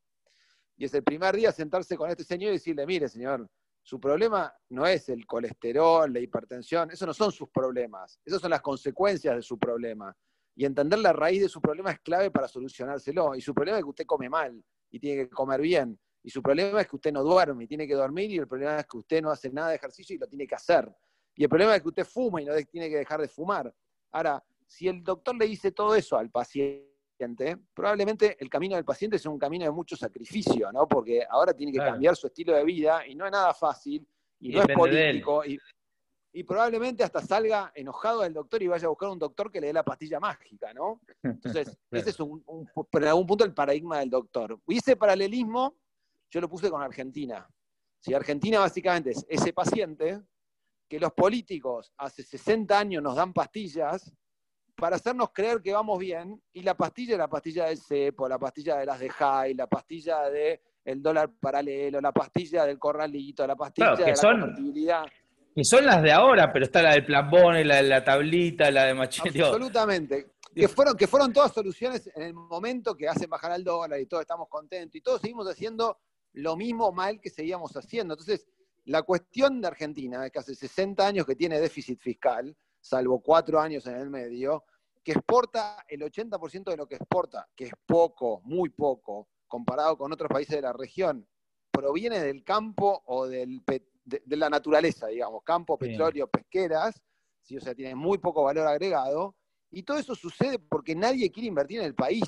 Y 0.79 0.87
es 0.87 0.95
el 0.95 1.05
primer 1.05 1.37
día 1.37 1.53
sentarse 1.53 1.97
con 1.97 2.11
este 2.11 2.25
señor 2.25 2.51
y 2.51 2.55
decirle, 2.55 2.87
mire 2.87 3.09
señor, 3.09 3.49
su 3.83 4.01
problema 4.01 4.53
no 4.71 4.87
es 4.87 5.11
el 5.11 5.27
colesterol, 5.27 6.13
la 6.13 6.21
hipertensión, 6.21 6.91
eso 6.91 7.07
no 7.07 7.15
son 7.15 7.31
sus 7.31 7.51
problemas, 7.51 8.19
esas 8.25 8.41
son 8.41 8.51
las 8.51 8.63
consecuencias 8.63 9.37
de 9.37 9.43
su 9.43 9.59
problema 9.59 10.17
y 10.57 10.65
entender 10.65 10.99
la 10.99 11.13
raíz 11.13 11.43
de 11.43 11.49
su 11.51 11.61
problema 11.61 11.91
es 11.91 12.01
clave 12.01 12.31
para 12.31 12.49
solucionárselo. 12.49 13.35
Y 13.35 13.43
su 13.43 13.55
problema 13.55 13.79
es 13.79 13.85
que 13.85 13.91
usted 13.91 14.07
come 14.07 14.31
mal 14.31 14.65
y 14.91 14.99
tiene 14.99 15.25
que 15.25 15.31
comer 15.31 15.61
bien. 15.61 16.01
Y 16.23 16.31
su 16.31 16.43
problema 16.43 16.81
es 16.81 16.89
que 16.89 16.97
usted 16.97 17.13
no 17.13 17.23
duerme 17.23 17.65
y 17.65 17.67
tiene 17.67 17.87
que 17.87 17.95
dormir. 17.95 18.31
Y 18.31 18.39
el 18.39 18.49
problema 18.49 18.79
es 18.79 18.87
que 18.87 18.97
usted 18.97 19.23
no 19.23 19.31
hace 19.31 19.51
nada 19.51 19.69
de 19.69 19.77
ejercicio 19.77 20.17
y 20.17 20.19
lo 20.19 20.27
tiene 20.27 20.47
que 20.47 20.55
hacer. 20.55 20.91
Y 21.35 21.43
el 21.43 21.51
problema 21.51 21.77
es 21.77 21.83
que 21.83 21.89
usted 21.89 22.07
fuma 22.07 22.41
y 22.41 22.47
no 22.47 22.55
tiene 22.71 22.89
que 22.89 22.97
dejar 22.97 23.21
de 23.21 23.29
fumar. 23.29 23.73
Ahora, 24.13 24.43
si 24.67 24.89
el 24.89 25.05
doctor 25.05 25.37
le 25.37 25.47
dice 25.47 25.73
todo 25.73 25.95
eso 25.95 26.17
al 26.17 26.31
paciente, 26.31 27.59
probablemente 27.75 28.39
el 28.41 28.49
camino 28.49 28.77
del 28.77 28.85
paciente 28.87 29.17
es 29.17 29.27
un 29.27 29.39
camino 29.39 29.67
de 29.67 29.71
mucho 29.71 29.95
sacrificio, 29.95 30.73
¿no? 30.73 30.89
Porque 30.89 31.23
ahora 31.29 31.53
tiene 31.53 31.71
que 31.71 31.79
cambiar 31.79 32.17
su 32.17 32.29
estilo 32.29 32.55
de 32.55 32.65
vida 32.65 33.07
y 33.07 33.15
no 33.15 33.27
es 33.27 33.33
nada 33.33 33.53
fácil 33.53 34.09
y, 34.41 34.55
no 34.55 34.63
es 34.63 34.75
político. 34.75 35.45
Y, 35.45 35.59
y 36.37 36.45
probablemente 36.45 37.03
hasta 37.03 37.23
salga 37.23 37.73
enojado 37.75 38.21
del 38.21 38.35
doctor 38.35 38.63
y 38.63 38.67
vaya 38.67 38.85
a 38.85 38.91
buscar 38.91 39.09
un 39.09 39.19
doctor 39.19 39.51
que 39.51 39.59
le 39.59 39.69
dé 39.69 39.73
la 39.73 39.83
pastilla 39.83 40.21
mágica, 40.21 40.75
¿no? 40.75 41.01
Entonces, 41.23 41.79
ese 41.91 42.11
es 42.11 42.21
un, 42.21 42.45
en 42.93 43.05
algún 43.05 43.27
punto 43.27 43.43
el 43.43 43.55
paradigma 43.55 44.01
del 44.01 44.11
doctor. 44.11 44.61
Y 44.69 44.77
ese 44.77 44.97
paralelismo 44.97 45.79
yo 46.31 46.43
lo 46.43 46.49
puse 46.51 46.69
con 46.69 46.83
Argentina. 46.83 47.49
Si 48.01 48.13
Argentina 48.13 48.61
básicamente 48.61 49.13
es 49.13 49.25
ese 49.27 49.55
paciente 49.55 50.21
que 50.87 51.01
los 51.01 51.11
políticos 51.15 51.95
hace 51.97 52.23
60 52.23 52.79
años 52.79 53.03
nos 53.03 53.17
dan 53.17 53.33
pastillas 53.33 54.13
para 54.77 54.97
hacernos 54.97 55.31
creer 55.33 55.63
que 55.63 55.73
vamos 55.73 55.99
bien, 55.99 56.39
y 56.53 56.61
la 56.61 56.77
pastilla 56.77 57.13
es 57.13 57.19
la 57.19 57.29
pastilla 57.29 57.65
del 57.65 57.79
cepo, 57.79 58.29
la 58.29 58.39
pastilla 58.39 58.77
de 58.77 58.85
las 58.85 59.01
de 59.01 59.09
Jai, 59.09 59.55
la 59.55 59.69
pastilla 59.69 60.29
del 60.29 60.61
el 60.85 61.03
dólar 61.03 61.33
paralelo, 61.41 61.99
la 61.99 62.13
pastilla 62.13 62.67
del 62.67 62.79
corralito, 62.79 63.47
la 63.47 63.57
pastilla 63.57 63.97
de 63.97 64.13
la 64.13 64.21
convertibilidad 64.21 65.07
y 65.57 65.65
son 65.65 65.87
las 65.87 66.03
de 66.03 66.13
ahora, 66.13 66.53
pero 66.53 66.67
está 66.67 66.83
la 66.83 66.93
del 66.93 67.07
plambone, 67.07 67.65
la 67.65 67.77
de 67.77 67.85
la 67.85 68.05
tablita, 68.05 68.71
la 68.71 68.85
de 68.85 68.93
machete. 68.93 69.43
Absolutamente. 69.43 70.35
Que 70.55 70.69
fueron, 70.69 70.97
que 70.97 71.07
fueron 71.07 71.33
todas 71.33 71.53
soluciones 71.53 72.11
en 72.15 72.23
el 72.23 72.35
momento 72.35 72.95
que 72.95 73.09
hacen 73.09 73.29
bajar 73.29 73.53
al 73.53 73.65
dólar 73.65 73.99
y 73.99 74.07
todos 74.07 74.21
estamos 74.21 74.49
contentos 74.49 74.95
y 74.97 75.01
todos 75.01 75.23
seguimos 75.23 75.49
haciendo 75.49 75.99
lo 76.35 76.57
mismo 76.57 76.93
mal 76.93 77.21
que 77.21 77.31
seguíamos 77.31 77.75
haciendo. 77.75 78.15
Entonces, 78.15 78.47
la 78.85 79.03
cuestión 79.03 79.63
de 79.63 79.69
Argentina, 79.69 80.29
que 80.29 80.39
hace 80.39 80.55
60 80.55 81.07
años 81.07 81.27
que 81.27 81.37
tiene 81.37 81.59
déficit 81.59 82.01
fiscal, 82.01 82.55
salvo 82.79 83.23
cuatro 83.23 83.59
años 83.59 83.87
en 83.87 83.97
el 83.97 84.11
medio, 84.11 84.65
que 85.03 85.13
exporta 85.13 85.85
el 85.89 86.03
80% 86.03 86.65
de 86.65 86.77
lo 86.77 86.87
que 86.87 86.97
exporta, 86.97 87.49
que 87.57 87.65
es 87.65 87.73
poco, 87.87 88.43
muy 88.45 88.69
poco, 88.69 89.29
comparado 89.49 89.97
con 89.97 90.13
otros 90.13 90.29
países 90.29 90.57
de 90.57 90.63
la 90.63 90.75
región, 90.75 91.27
proviene 91.71 92.21
del 92.21 92.45
campo 92.45 93.03
o 93.07 93.27
del, 93.27 93.63
de, 94.07 94.37
la 94.37 94.49
naturaleza, 94.49 95.09
digamos, 95.09 95.43
campo, 95.43 95.77
petróleo, 95.77 96.29
pesqueras, 96.29 97.03
¿sí? 97.43 97.57
o 97.57 97.61
sea, 97.61 97.75
tiene 97.75 97.95
muy 97.95 98.19
poco 98.19 98.45
valor 98.45 98.67
agregado, 98.67 99.35
y 99.71 99.83
todo 99.83 99.99
eso 99.99 100.15
sucede 100.15 100.59
porque 100.59 100.95
nadie 100.95 101.31
quiere 101.31 101.49
invertir 101.49 101.81
en 101.81 101.87
el 101.87 101.95
país. 101.95 102.23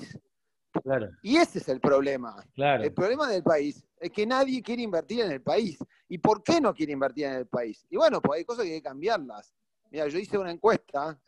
Claro. 0.83 1.09
Y 1.23 1.37
ese 1.37 1.61
es 1.61 1.69
el 1.69 1.81
problema. 1.81 2.45
El 2.57 2.93
problema 2.93 3.29
del 3.29 3.43
país 3.43 3.83
es 3.99 4.11
que 4.11 4.27
nadie 4.27 4.63
quiere 4.63 4.83
invertir 4.83 5.21
en 5.21 5.33
el 5.33 5.41
país. 5.41 5.79
¿Y 6.09 6.19
por 6.19 6.43
qué 6.43 6.61
no 6.61 6.75
quiere 6.75 6.93
invertir 6.93 7.27
en 7.27 7.35
el 7.35 7.47
país? 7.47 7.87
Y 7.89 7.97
bueno, 7.97 8.21
pues 8.21 8.39
hay 8.39 8.45
cosas 8.45 8.65
que 8.65 8.73
hay 8.73 8.79
que 8.79 8.89
cambiarlas. 8.89 9.55
Mira, 9.91 10.07
yo 10.09 10.19
hice 10.19 10.37
una 10.37 10.51
encuesta, 10.51 11.19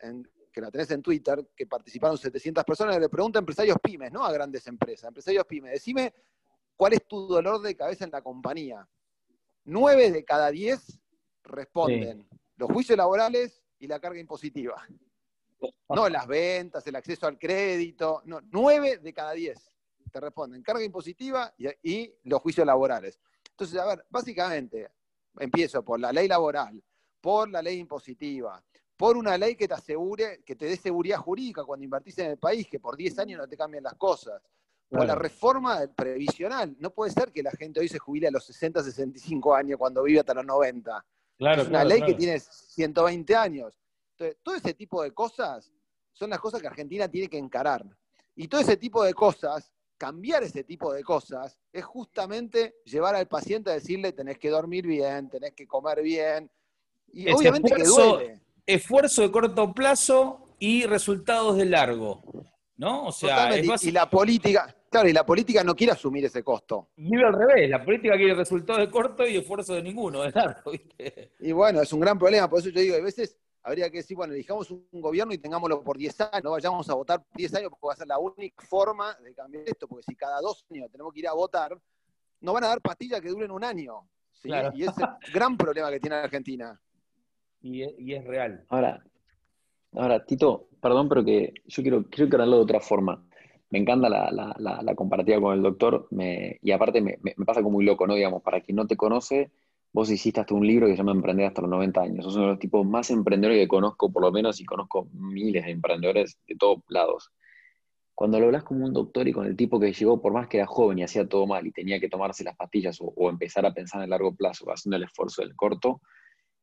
que 0.51 0.61
la 0.61 0.69
tenés 0.69 0.91
en 0.91 1.01
Twitter, 1.01 1.49
que 1.55 1.65
participaron 1.65 2.17
700 2.17 2.63
personas, 2.63 2.99
le 2.99 3.09
pregunto 3.09 3.39
a 3.39 3.41
empresarios 3.41 3.77
pymes, 3.81 4.11
no 4.11 4.23
a 4.23 4.31
grandes 4.31 4.67
empresas, 4.67 5.07
empresarios 5.07 5.45
pymes, 5.45 5.71
decime 5.71 6.13
cuál 6.75 6.93
es 6.93 7.07
tu 7.07 7.27
dolor 7.27 7.61
de 7.61 7.75
cabeza 7.75 8.05
en 8.05 8.11
la 8.11 8.21
compañía. 8.21 8.87
Nueve 9.63 10.11
de 10.11 10.23
cada 10.23 10.49
diez 10.51 10.99
responden 11.43 12.27
los 12.57 12.71
juicios 12.71 12.97
laborales 12.97 13.63
y 13.79 13.87
la 13.87 13.99
carga 13.99 14.19
impositiva. 14.19 14.85
No 15.89 16.09
las 16.09 16.27
ventas, 16.27 16.85
el 16.87 16.95
acceso 16.95 17.27
al 17.27 17.37
crédito, 17.37 18.21
no, 18.25 18.39
nueve 18.49 18.97
de 18.97 19.13
cada 19.13 19.33
diez 19.33 19.71
te 20.11 20.19
responden 20.19 20.61
carga 20.61 20.83
impositiva 20.83 21.53
y, 21.57 22.13
los 22.23 22.41
juicios 22.41 22.65
laborales. 22.65 23.19
Entonces, 23.51 23.79
a 23.79 23.85
ver, 23.85 24.05
básicamente, 24.09 24.91
empiezo 25.39 25.83
por 25.83 25.99
la 25.99 26.11
ley 26.11 26.27
laboral, 26.27 26.81
por 27.19 27.49
la 27.49 27.61
ley 27.61 27.79
impositiva, 27.79 28.63
por 28.97 29.17
una 29.17 29.37
ley 29.37 29.55
que 29.55 29.67
te 29.67 29.73
asegure, 29.73 30.43
que 30.45 30.55
te 30.55 30.65
dé 30.65 30.77
seguridad 30.77 31.17
jurídica 31.17 31.63
cuando 31.63 31.83
invertís 31.83 32.17
en 32.19 32.31
el 32.31 32.37
país, 32.37 32.67
que 32.67 32.79
por 32.79 32.95
10 32.95 33.19
años 33.19 33.39
no 33.39 33.47
te 33.47 33.57
cambien 33.57 33.83
las 33.83 33.95
cosas, 33.95 34.41
por 34.91 35.05
la 35.05 35.15
reforma 35.15 35.79
previsional. 35.95 36.75
No 36.79 36.91
puede 36.91 37.11
ser 37.11 37.31
que 37.31 37.41
la 37.41 37.51
gente 37.51 37.79
hoy 37.79 37.87
se 37.87 37.97
jubile 37.97 38.27
a 38.27 38.31
los 38.31 38.45
60, 38.45 38.83
65 38.83 39.55
años 39.55 39.79
cuando 39.79 40.03
vive 40.03 40.19
hasta 40.19 40.33
los 40.33 40.45
90. 40.45 41.05
Claro, 41.37 41.61
es 41.61 41.69
una 41.69 41.85
ley 41.85 42.01
que 42.01 42.13
tiene 42.13 42.39
120 42.39 43.35
años. 43.35 43.79
Entonces, 44.11 44.37
todo 44.43 44.55
ese 44.55 44.73
tipo 44.73 45.01
de 45.01 45.11
cosas 45.11 45.71
son 46.11 46.29
las 46.29 46.39
cosas 46.39 46.61
que 46.61 46.67
Argentina 46.67 47.07
tiene 47.07 47.29
que 47.29 47.37
encarar. 47.37 47.85
Y 48.35 48.49
todo 48.49 48.59
ese 48.59 48.75
tipo 48.75 49.03
de 49.03 49.13
cosas, 49.13 49.71
cambiar 49.97 50.43
ese 50.43 50.63
tipo 50.65 50.93
de 50.93 51.03
cosas, 51.03 51.57
es 51.71 51.85
justamente 51.85 52.75
llevar 52.83 53.15
al 53.15 53.27
paciente 53.27 53.71
a 53.71 53.73
decirle 53.73 54.11
tenés 54.11 54.37
que 54.37 54.49
dormir 54.49 54.85
bien, 54.85 55.29
tenés 55.29 55.53
que 55.53 55.65
comer 55.65 56.01
bien. 56.01 56.51
Y 57.13 57.31
obviamente 57.31 57.73
que 57.73 57.83
duele. 57.83 58.41
Esfuerzo 58.65 59.21
de 59.21 59.31
corto 59.31 59.73
plazo 59.73 60.55
y 60.59 60.85
resultados 60.85 61.55
de 61.57 61.65
largo. 61.65 62.21
¿No? 62.75 63.05
O 63.05 63.11
sea, 63.11 63.55
y 63.57 63.91
la 63.91 64.09
política, 64.09 64.75
claro, 64.91 65.09
y 65.09 65.13
la 65.13 65.25
política 65.25 65.63
no 65.63 65.75
quiere 65.75 65.93
asumir 65.93 66.25
ese 66.25 66.43
costo. 66.43 66.89
Vive 66.97 67.25
al 67.25 67.33
revés, 67.33 67.69
la 67.69 67.83
política 67.83 68.15
quiere 68.15 68.35
resultados 68.35 68.81
de 68.81 68.91
corto 68.91 69.25
y 69.25 69.37
esfuerzo 69.37 69.73
de 69.73 69.81
ninguno, 69.81 70.21
de 70.21 70.31
largo, 70.31 70.71
¿viste? 70.71 71.31
Y 71.39 71.51
bueno, 71.51 71.81
es 71.81 71.91
un 71.93 72.01
gran 72.01 72.19
problema, 72.19 72.49
por 72.49 72.59
eso 72.59 72.69
yo 72.69 72.81
digo, 72.81 72.95
a 72.95 73.01
veces 73.01 73.39
habría 73.63 73.89
que 73.89 73.97
decir, 73.97 74.17
bueno, 74.17 74.33
elijamos 74.33 74.69
un 74.69 74.85
gobierno 74.91 75.33
y 75.33 75.37
tengámoslo 75.37 75.81
por 75.83 75.97
10 75.97 76.21
años, 76.21 76.43
no 76.43 76.51
vayamos 76.51 76.89
a 76.89 76.93
votar 76.93 77.23
por 77.23 77.37
10 77.37 77.55
años 77.55 77.69
porque 77.69 77.87
va 77.87 77.93
a 77.93 77.97
ser 77.97 78.07
la 78.07 78.19
única 78.19 78.63
forma 78.65 79.15
de 79.23 79.33
cambiar 79.33 79.63
esto, 79.65 79.87
porque 79.87 80.03
si 80.03 80.15
cada 80.15 80.41
dos 80.41 80.65
años 80.71 80.91
tenemos 80.91 81.13
que 81.13 81.19
ir 81.19 81.27
a 81.27 81.33
votar, 81.33 81.77
no 82.41 82.53
van 82.53 82.63
a 82.65 82.67
dar 82.67 82.81
pastillas 82.81 83.21
que 83.21 83.29
duren 83.29 83.51
un 83.51 83.63
año. 83.63 84.07
Y 84.43 84.83
ese 84.83 84.91
es 84.91 84.97
el 85.27 85.33
gran 85.33 85.55
problema 85.55 85.91
que 85.91 85.99
tiene 85.99 86.15
Argentina. 86.15 86.79
Y 87.61 88.13
es, 88.13 88.25
real. 88.25 88.65
Ahora, 88.69 89.03
ahora, 89.93 90.25
Tito, 90.25 90.67
perdón, 90.81 91.07
pero 91.07 91.23
que 91.23 91.53
yo 91.65 91.83
quiero, 91.83 92.05
quiero 92.09 92.25
hablarlo 92.33 92.57
de 92.57 92.63
otra 92.63 92.79
forma. 92.79 93.23
Me 93.71 93.79
encanta 93.79 94.09
la, 94.09 94.95
comparativa 94.95 95.41
con 95.41 95.55
el 95.55 95.63
doctor, 95.63 96.07
y 96.61 96.71
aparte 96.71 97.01
me, 97.01 97.17
me, 97.21 97.33
pasa 97.45 97.61
como 97.61 97.77
muy 97.77 97.85
loco, 97.85 98.05
¿no? 98.05 98.15
Digamos, 98.15 98.43
para 98.43 98.61
quien 98.61 98.75
no 98.75 98.85
te 98.85 98.97
conoce, 98.97 99.51
Vos 99.93 100.09
hiciste 100.09 100.39
hasta 100.39 100.53
un 100.53 100.65
libro 100.65 100.87
que 100.87 100.93
se 100.93 100.97
llama 100.97 101.11
Emprender 101.11 101.47
hasta 101.47 101.61
los 101.61 101.69
90 101.69 102.01
años. 102.01 102.23
Sos 102.23 102.35
uno 102.35 102.45
de 102.45 102.51
los 102.51 102.59
tipos 102.59 102.85
más 102.85 103.09
emprendedores 103.09 103.61
que 103.61 103.67
conozco, 103.67 104.11
por 104.11 104.21
lo 104.21 104.31
menos, 104.31 104.61
y 104.61 104.65
conozco 104.65 105.09
miles 105.11 105.65
de 105.65 105.71
emprendedores 105.71 106.39
de 106.47 106.55
todos 106.55 106.79
lados. 106.87 107.31
Cuando 108.15 108.39
lo 108.39 108.45
hablas 108.45 108.63
como 108.63 108.85
un 108.85 108.93
doctor 108.93 109.27
y 109.27 109.33
con 109.33 109.45
el 109.45 109.57
tipo 109.57 109.79
que 109.79 109.91
llegó, 109.91 110.21
por 110.21 110.31
más 110.31 110.47
que 110.47 110.57
era 110.57 110.65
joven 110.65 110.99
y 110.99 111.03
hacía 111.03 111.27
todo 111.27 111.45
mal 111.45 111.67
y 111.67 111.71
tenía 111.71 111.99
que 111.99 112.07
tomarse 112.07 112.43
las 112.43 112.55
pastillas 112.55 112.99
o, 113.01 113.29
empezar 113.29 113.65
a 113.65 113.73
pensar 113.73 113.99
en 113.99 114.05
el 114.05 114.09
largo 114.11 114.33
plazo, 114.33 114.65
haciendo 114.71 114.95
el 114.95 115.03
esfuerzo 115.03 115.41
del 115.41 115.55
corto, 115.55 116.01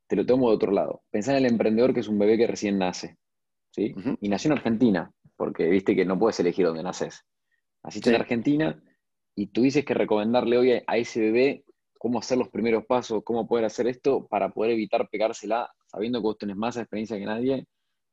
te 0.07 0.17
lo 0.17 0.25
tomo 0.25 0.49
de 0.49 0.55
otro 0.55 0.73
lado. 0.73 1.03
Pensá 1.11 1.33
en 1.33 1.45
el 1.45 1.53
emprendedor 1.53 1.93
que 1.93 2.01
es 2.01 2.09
un 2.09 2.19
bebé 2.19 2.39
que 2.39 2.47
recién 2.47 2.79
nace. 2.79 3.19
¿sí? 3.73 3.95
Y 4.23 4.29
nació 4.31 4.53
en 4.53 4.57
Argentina, 4.57 5.13
porque 5.39 5.71
viste 5.71 5.97
que 5.97 6.05
no 6.05 6.19
puedes 6.19 6.39
elegir 6.41 6.67
dónde 6.67 6.83
naces. 6.83 7.25
Naciste 7.83 8.11
en 8.11 8.17
Argentina 8.17 8.83
y 9.35 9.47
tú 9.47 9.63
dices 9.63 9.85
que 9.85 9.95
recomendarle 9.95 10.59
hoy 10.59 10.73
a 10.85 10.97
ese 10.99 11.21
bebé 11.21 11.65
cómo 11.97 12.19
hacer 12.19 12.37
los 12.37 12.49
primeros 12.49 12.85
pasos, 12.85 13.23
cómo 13.25 13.47
poder 13.47 13.65
hacer 13.65 13.87
esto 13.87 14.27
para 14.27 14.51
poder 14.51 14.73
evitar 14.73 15.09
pegársela, 15.09 15.71
sabiendo 15.87 16.19
que 16.21 16.25
vos 16.25 16.39
tenés 16.39 16.57
más 16.57 16.77
experiencia 16.77 17.19
que 17.19 17.25
nadie, 17.25 17.67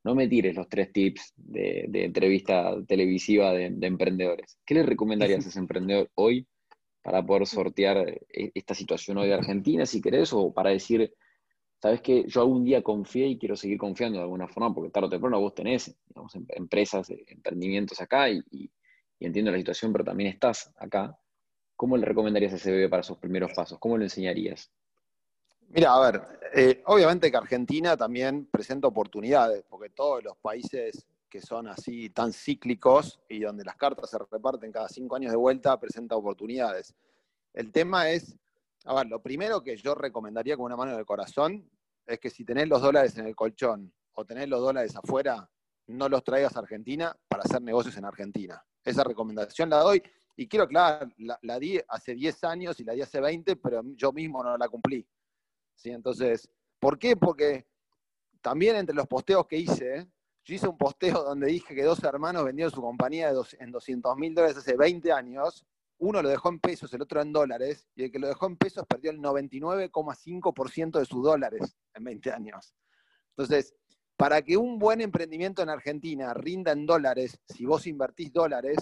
no 0.03 0.13
me 0.13 0.27
tires 0.27 0.55
los 0.55 0.69
tres 0.69 0.93
tips 0.93 1.33
de, 1.35 1.89
entrevista 1.91 2.75
televisiva 2.87 3.51
de, 3.53 3.65
emprendedores. 3.81 4.59
¿Qué 4.63 4.75
le 4.75 4.83
recomendarías 4.83 5.45
a 5.45 5.49
ese 5.49 5.59
emprendedor 5.59 6.11
hoy 6.13 6.47
para 7.01 7.25
poder 7.25 7.47
sortear 7.47 7.97
eh, 8.07 8.51
esta 8.53 8.75
situación 8.75 9.17
hoy 9.17 9.29
de 9.29 9.33
Argentina, 9.33 9.85
si 9.85 10.01
querés, 10.01 10.31
o 10.31 10.53
para 10.53 10.69
decir, 10.69 11.11
sabes 11.81 12.01
que 12.01 12.25
yo 12.27 12.41
algún 12.41 12.63
día 12.63 12.81
confié 12.81 13.27
y 13.27 13.37
quiero 13.37 13.55
seguir 13.55 13.77
confiando 13.77 14.17
de 14.17 14.23
alguna 14.23 14.47
forma, 14.47 14.73
porque 14.73 14.89
tarde 14.89 15.07
o 15.07 15.09
temprano 15.09 15.39
vos 15.39 15.53
tenés 15.53 15.89
em, 15.89 16.45
empresas, 16.49 17.09
eh, 17.09 17.23
emprendimientos 17.27 18.01
acá 18.01 18.29
y 18.29 18.71
entiendo 19.19 19.51
la 19.51 19.57
situación, 19.57 19.91
pero 19.91 20.03
también 20.03 20.29
estás 20.29 20.71
acá. 20.77 21.17
¿Cómo 21.75 21.97
le 21.97 22.05
recomendarías 22.05 22.53
a 22.53 22.55
ese 22.55 22.71
bebé 22.71 22.89
para 22.89 23.03
sus 23.03 23.17
primeros 23.17 23.51
pasos? 23.53 23.77
¿Cómo 23.79 23.97
lo 23.97 24.03
enseñarías? 24.03 24.71
Mira, 25.69 25.93
a 25.93 26.11
ver, 26.11 26.21
eh, 26.53 26.81
obviamente 26.85 27.29
que 27.29 27.37
Argentina 27.37 27.97
también 27.97 28.45
presenta 28.45 28.87
oportunidades, 28.87 29.63
porque 29.67 29.89
todos 29.89 30.23
los 30.23 30.37
países 30.37 31.05
que 31.29 31.41
son 31.41 31.67
así 31.67 32.09
tan 32.11 32.31
cíclicos 32.31 33.19
y 33.27 33.39
donde 33.39 33.65
las 33.65 33.75
cartas 33.75 34.09
se 34.09 34.17
reparten 34.17 34.71
cada 34.71 34.87
cinco 34.87 35.17
años 35.17 35.31
de 35.31 35.37
vuelta, 35.37 35.77
presenta 35.77 36.15
oportunidades. 36.15 36.93
El 37.53 37.71
tema 37.71 38.09
es, 38.09 38.37
a 38.85 38.93
ver, 38.93 39.07
lo 39.07 39.21
primero 39.21 39.63
que 39.63 39.75
yo 39.77 39.95
recomendaría 39.95 40.55
con 40.55 40.65
una 40.65 40.75
mano 40.75 40.97
en 40.97 41.05
corazón 41.05 41.69
es 42.05 42.19
que 42.19 42.29
si 42.29 42.45
tenés 42.45 42.67
los 42.67 42.81
dólares 42.81 43.17
en 43.17 43.25
el 43.25 43.35
colchón 43.35 43.91
o 44.13 44.25
tenés 44.25 44.47
los 44.47 44.61
dólares 44.61 44.95
afuera, 44.95 45.49
no 45.87 46.07
los 46.07 46.23
traigas 46.23 46.55
a 46.55 46.59
Argentina 46.59 47.15
para 47.27 47.43
hacer 47.43 47.61
negocios 47.61 47.97
en 47.97 48.05
Argentina. 48.05 48.63
Esa 48.83 49.03
recomendación 49.03 49.69
la 49.69 49.79
doy 49.79 50.01
y 50.35 50.47
quiero 50.47 50.65
aclarar, 50.65 51.09
la, 51.17 51.59
di 51.59 51.79
hace 51.87 52.13
10 52.13 52.43
años 52.43 52.79
y 52.79 52.83
la 52.83 52.93
di 52.93 53.01
hace 53.01 53.19
20, 53.19 53.55
pero 53.55 53.81
yo 53.95 54.11
mismo 54.11 54.43
no 54.43 54.57
la 54.57 54.67
cumplí. 54.69 55.07
¿Sí? 55.75 55.89
Entonces, 55.89 56.47
¿por 56.79 56.99
qué? 56.99 57.15
Porque 57.17 57.67
también 58.41 58.75
entre 58.75 58.95
los 58.95 59.07
posteos 59.07 59.47
que 59.47 59.57
hice, 59.57 60.07
yo 60.43 60.55
hice 60.55 60.67
un 60.67 60.77
posteo 60.77 61.23
donde 61.23 61.47
dije 61.47 61.73
que 61.73 61.83
dos 61.83 62.03
hermanos 62.03 62.45
vendieron 62.45 62.71
su 62.71 62.81
compañía 62.81 63.33
de 63.33 63.41
en 63.59 63.71
200 63.71 64.15
mil 64.17 64.35
dólares 64.35 64.57
hace 64.57 64.77
20 64.77 65.11
años. 65.11 65.65
Uno 65.97 66.21
lo 66.21 66.29
dejó 66.29 66.49
en 66.49 66.59
pesos, 66.59 66.93
el 66.93 67.01
otro 67.01 67.21
en 67.21 67.31
dólares, 67.31 67.87
y 67.95 68.03
el 68.03 68.11
que 68.11 68.19
lo 68.19 68.27
dejó 68.27 68.47
en 68.47 68.57
pesos 68.57 68.85
perdió 68.87 69.11
el 69.11 69.19
99,5% 69.19 70.99
de 70.99 71.05
sus 71.05 71.23
dólares 71.23 71.77
en 71.93 72.03
20 72.03 72.31
años. 72.31 72.75
Entonces, 73.29 73.75
para 74.17 74.41
que 74.41 74.57
un 74.57 74.79
buen 74.79 75.01
emprendimiento 75.01 75.61
en 75.61 75.69
Argentina 75.69 76.33
rinda 76.33 76.71
en 76.71 76.85
dólares, 76.85 77.39
si 77.47 77.65
vos 77.65 77.85
invertís 77.87 78.31
dólares, 78.31 78.77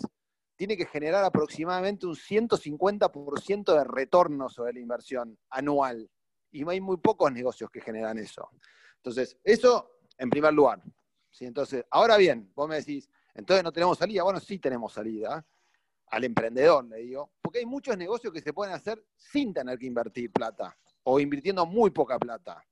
tiene 0.55 0.77
que 0.77 0.85
generar 0.85 1.23
aproximadamente 1.23 2.05
un 2.05 2.15
150% 2.15 3.73
de 3.73 3.83
retorno 3.83 4.49
sobre 4.49 4.73
la 4.73 4.79
inversión 4.79 5.37
anual. 5.49 6.09
Y 6.51 6.67
hay 6.69 6.81
muy 6.81 6.97
pocos 6.97 7.31
negocios 7.31 7.69
que 7.71 7.81
generan 7.81 8.19
eso. 8.19 8.49
Entonces, 8.97 9.37
eso 9.43 9.97
en 10.17 10.29
primer 10.29 10.53
lugar. 10.53 10.83
¿sí? 11.31 11.45
Entonces, 11.45 11.83
ahora 11.89 12.17
bien, 12.17 12.51
vos 12.55 12.69
me 12.69 12.75
decís, 12.75 13.09
entonces 13.33 13.63
no 13.63 13.71
tenemos 13.71 13.97
salida. 13.97 14.23
Bueno, 14.23 14.39
sí 14.39 14.59
tenemos 14.59 14.93
salida. 14.93 15.45
Al 16.13 16.23
emprendedor, 16.25 16.85
le 16.85 16.97
digo. 16.97 17.31
Porque 17.41 17.57
hay 17.57 17.65
muchos 17.65 17.97
negocios 17.97 18.31
que 18.31 18.39
se 18.39 18.53
pueden 18.53 18.75
hacer 18.75 19.03
sin 19.17 19.51
tener 19.51 19.79
que 19.79 19.87
invertir 19.87 20.31
plata 20.31 20.77
o 21.01 21.19
invirtiendo 21.19 21.65
muy 21.65 21.89
poca 21.89 22.19
plata. 22.19 22.63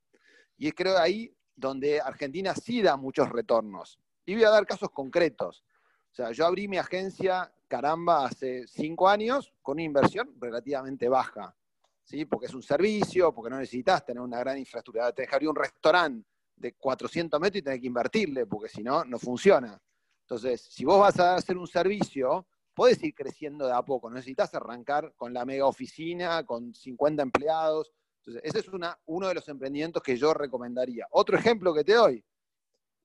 Y 0.60 0.68
es 0.68 0.76
creo 0.76 0.96
ahí 0.96 1.36
donde 1.56 2.00
Argentina 2.00 2.54
sí 2.54 2.84
da 2.84 2.98
muchos 2.98 3.30
retornos. 3.30 3.98
Y 4.28 4.36
voy 4.36 4.44
a 4.44 4.52
dar 4.52 4.68
casos 4.68 4.92
concretos. 4.92 5.66
O 6.12 6.14
sea, 6.14 6.32
yo 6.32 6.46
abrí 6.46 6.68
mi 6.68 6.78
agencia 6.78 7.52
caramba 7.68 8.28
hace 8.28 8.68
cinco 8.68 9.10
años 9.10 9.52
con 9.64 9.74
una 9.74 9.84
inversión 9.84 10.36
relativamente 10.40 11.10
baja, 11.10 11.56
¿sí? 12.04 12.26
Porque 12.26 12.46
es 12.46 12.54
un 12.54 12.62
servicio, 12.62 13.34
porque 13.34 13.50
no 13.50 13.58
necesitas 13.58 14.06
tener 14.06 14.22
una 14.22 14.38
gran 14.38 14.60
infraestructura. 14.60 15.12
Te 15.14 15.24
dejaría 15.24 15.50
un 15.50 15.56
restaurante 15.56 16.30
de 16.56 16.74
400 16.74 17.40
metros 17.40 17.60
y 17.60 17.64
tener 17.64 17.82
que 17.82 17.88
invertirle, 17.88 18.46
porque 18.46 18.70
si 18.70 18.84
no, 18.84 19.04
no 19.04 19.18
funciona. 19.18 19.82
Entonces, 20.22 20.62
si 20.62 20.86
vos 20.86 21.00
vas 21.00 21.20
a 21.20 21.36
hacer 21.36 21.58
un 21.58 21.68
servicio, 21.68 22.46
podés 22.74 23.04
ir 23.04 23.14
creciendo 23.14 23.68
de 23.68 23.74
a 23.74 23.82
poco, 23.84 24.10
no 24.10 24.16
necesitas 24.16 24.54
arrancar 24.54 25.14
con 25.16 25.34
la 25.34 25.46
mega 25.46 25.66
oficina, 25.66 26.46
con 26.46 26.74
50 26.74 27.24
empleados. 27.24 27.92
Entonces, 28.20 28.44
ese 28.46 28.60
es 28.60 28.68
uno 29.06 29.28
de 29.28 29.34
los 29.34 29.48
emprendimientos 29.50 30.04
que 30.04 30.16
yo 30.16 30.34
recomendaría. 30.34 31.08
Otro 31.12 31.38
ejemplo 31.38 31.74
que 31.74 31.84
te 31.84 31.94
doy, 31.94 32.24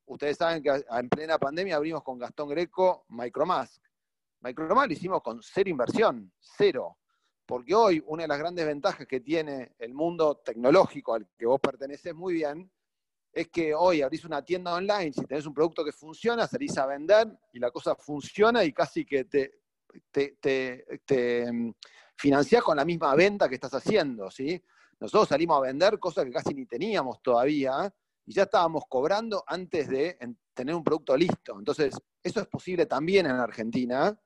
ustedes 0.06 0.36
saben 0.36 0.62
que 0.62 0.84
en 0.90 1.08
plena 1.08 1.38
pandemia 1.38 1.76
abrimos 1.76 2.02
con 2.02 2.18
Gastón 2.18 2.48
Greco 2.48 3.06
Micromask. 3.08 3.82
Micromask 4.40 4.88
lo 4.88 4.92
hicimos 4.92 5.22
con 5.22 5.42
cero 5.42 5.70
inversión, 5.70 6.32
cero. 6.38 6.98
Porque 7.46 7.74
hoy 7.74 8.02
una 8.06 8.24
de 8.24 8.28
las 8.28 8.38
grandes 8.38 8.66
ventajas 8.66 9.06
que 9.06 9.20
tiene 9.20 9.74
el 9.78 9.94
mundo 9.94 10.36
tecnológico 10.44 11.14
al 11.14 11.28
que 11.38 11.46
vos 11.46 11.60
perteneces 11.60 12.14
muy 12.14 12.34
bien 12.34 12.70
es 13.36 13.48
que 13.48 13.74
hoy 13.74 14.00
abrís 14.00 14.24
una 14.24 14.42
tienda 14.42 14.72
online, 14.72 15.12
si 15.12 15.20
tenés 15.26 15.44
un 15.44 15.52
producto 15.52 15.84
que 15.84 15.92
funciona, 15.92 16.46
salís 16.46 16.78
a 16.78 16.86
vender 16.86 17.28
y 17.52 17.58
la 17.58 17.70
cosa 17.70 17.94
funciona 17.94 18.64
y 18.64 18.72
casi 18.72 19.04
que 19.04 19.26
te, 19.26 19.60
te, 20.10 20.38
te, 21.04 21.52
mm, 21.52 21.74
financiás 22.16 22.62
con 22.62 22.78
la 22.78 22.84
misma 22.86 23.14
venta 23.14 23.46
que 23.46 23.56
estás 23.56 23.74
haciendo, 23.74 24.30
¿sí? 24.30 24.64
Nosotros 24.98 25.28
salimos 25.28 25.58
a 25.58 25.60
vender 25.60 25.98
cosas 25.98 26.24
que 26.24 26.30
casi 26.30 26.54
ni 26.54 26.64
teníamos 26.64 27.20
todavía 27.20 27.94
y 28.24 28.32
ya 28.32 28.44
estábamos 28.44 28.84
cobrando 28.88 29.44
antes 29.46 29.86
de 29.86 30.16
tener 30.54 30.74
un 30.74 30.82
producto 30.82 31.14
listo. 31.14 31.58
Entonces, 31.58 31.94
eso 32.22 32.40
es 32.40 32.46
posible 32.46 32.86
también 32.86 33.26
en 33.26 33.32
Argentina, 33.32 34.18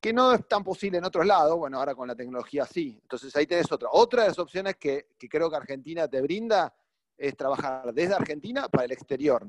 que 0.00 0.12
no 0.12 0.32
es 0.32 0.46
tan 0.46 0.62
posible 0.62 0.98
en 0.98 1.04
otros 1.04 1.26
lados, 1.26 1.58
bueno, 1.58 1.78
ahora 1.78 1.96
con 1.96 2.06
la 2.06 2.14
tecnología 2.14 2.66
sí. 2.66 3.00
Entonces 3.02 3.34
ahí 3.34 3.48
tenés 3.48 3.70
otra. 3.72 3.88
Otra 3.90 4.22
de 4.22 4.28
las 4.28 4.38
opciones 4.38 4.76
que, 4.76 5.08
creo 5.28 5.50
que 5.50 5.56
Argentina 5.56 6.06
te 6.06 6.20
brinda 6.20 6.72
es 7.22 7.36
trabajar 7.36 7.94
desde 7.94 8.14
Argentina 8.14 8.68
para 8.68 8.84
el 8.84 8.90
exterior. 8.90 9.48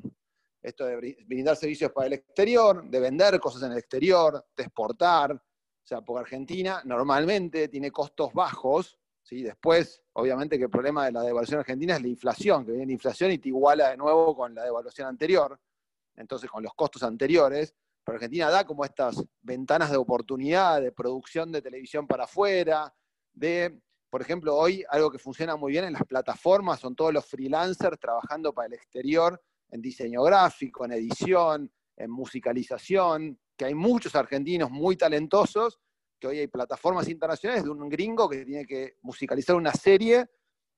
Esto 0.61 0.85
de 0.85 1.17
brindar 1.25 1.55
servicios 1.55 1.91
para 1.91 2.05
el 2.05 2.13
exterior, 2.13 2.87
de 2.87 2.99
vender 2.99 3.39
cosas 3.39 3.63
en 3.63 3.71
el 3.71 3.79
exterior, 3.79 4.45
de 4.55 4.63
exportar. 4.63 5.33
O 5.33 5.85
sea, 5.85 6.01
porque 6.01 6.21
Argentina 6.21 6.83
normalmente 6.85 7.67
tiene 7.69 7.89
costos 7.89 8.31
bajos, 8.31 8.99
¿sí? 9.23 9.41
Después, 9.41 10.03
obviamente 10.13 10.57
que 10.59 10.65
el 10.65 10.69
problema 10.69 11.05
de 11.05 11.13
la 11.13 11.23
devaluación 11.23 11.61
argentina 11.61 11.95
es 11.95 12.01
la 12.03 12.07
inflación, 12.07 12.63
que 12.63 12.71
viene 12.71 12.85
la 12.85 12.93
inflación 12.93 13.31
y 13.31 13.39
te 13.39 13.49
iguala 13.49 13.89
de 13.89 13.97
nuevo 13.97 14.35
con 14.35 14.53
la 14.53 14.63
devaluación 14.63 15.07
anterior, 15.07 15.59
entonces 16.15 16.49
con 16.51 16.61
los 16.61 16.75
costos 16.75 17.01
anteriores. 17.01 17.73
Pero 18.05 18.17
Argentina 18.17 18.51
da 18.51 18.65
como 18.65 18.85
estas 18.85 19.23
ventanas 19.41 19.89
de 19.89 19.97
oportunidad, 19.97 20.79
de 20.79 20.91
producción 20.91 21.51
de 21.51 21.63
televisión 21.63 22.05
para 22.05 22.25
afuera, 22.25 22.93
de, 23.33 23.81
por 24.13 24.21
ejemplo, 24.21 24.55
hoy 24.55 24.85
algo 24.89 25.09
que 25.09 25.17
funciona 25.17 25.55
muy 25.55 25.71
bien 25.71 25.85
en 25.85 25.93
las 25.93 26.03
plataformas 26.03 26.79
son 26.79 26.95
todos 26.95 27.11
los 27.11 27.25
freelancers 27.25 27.99
trabajando 27.99 28.53
para 28.53 28.67
el 28.67 28.73
exterior 28.73 29.41
en 29.71 29.81
diseño 29.81 30.21
gráfico, 30.21 30.85
en 30.85 30.91
edición, 30.91 31.73
en 31.97 32.11
musicalización, 32.11 33.39
que 33.57 33.65
hay 33.65 33.73
muchos 33.73 34.13
argentinos 34.13 34.69
muy 34.69 34.97
talentosos 34.97 35.79
que 36.19 36.27
hoy 36.27 36.37
hay 36.37 36.47
plataformas 36.47 37.09
internacionales 37.09 37.63
de 37.63 37.71
un 37.71 37.89
gringo 37.89 38.29
que 38.29 38.45
tiene 38.45 38.67
que 38.67 38.97
musicalizar 39.01 39.55
una 39.55 39.73
serie 39.73 40.29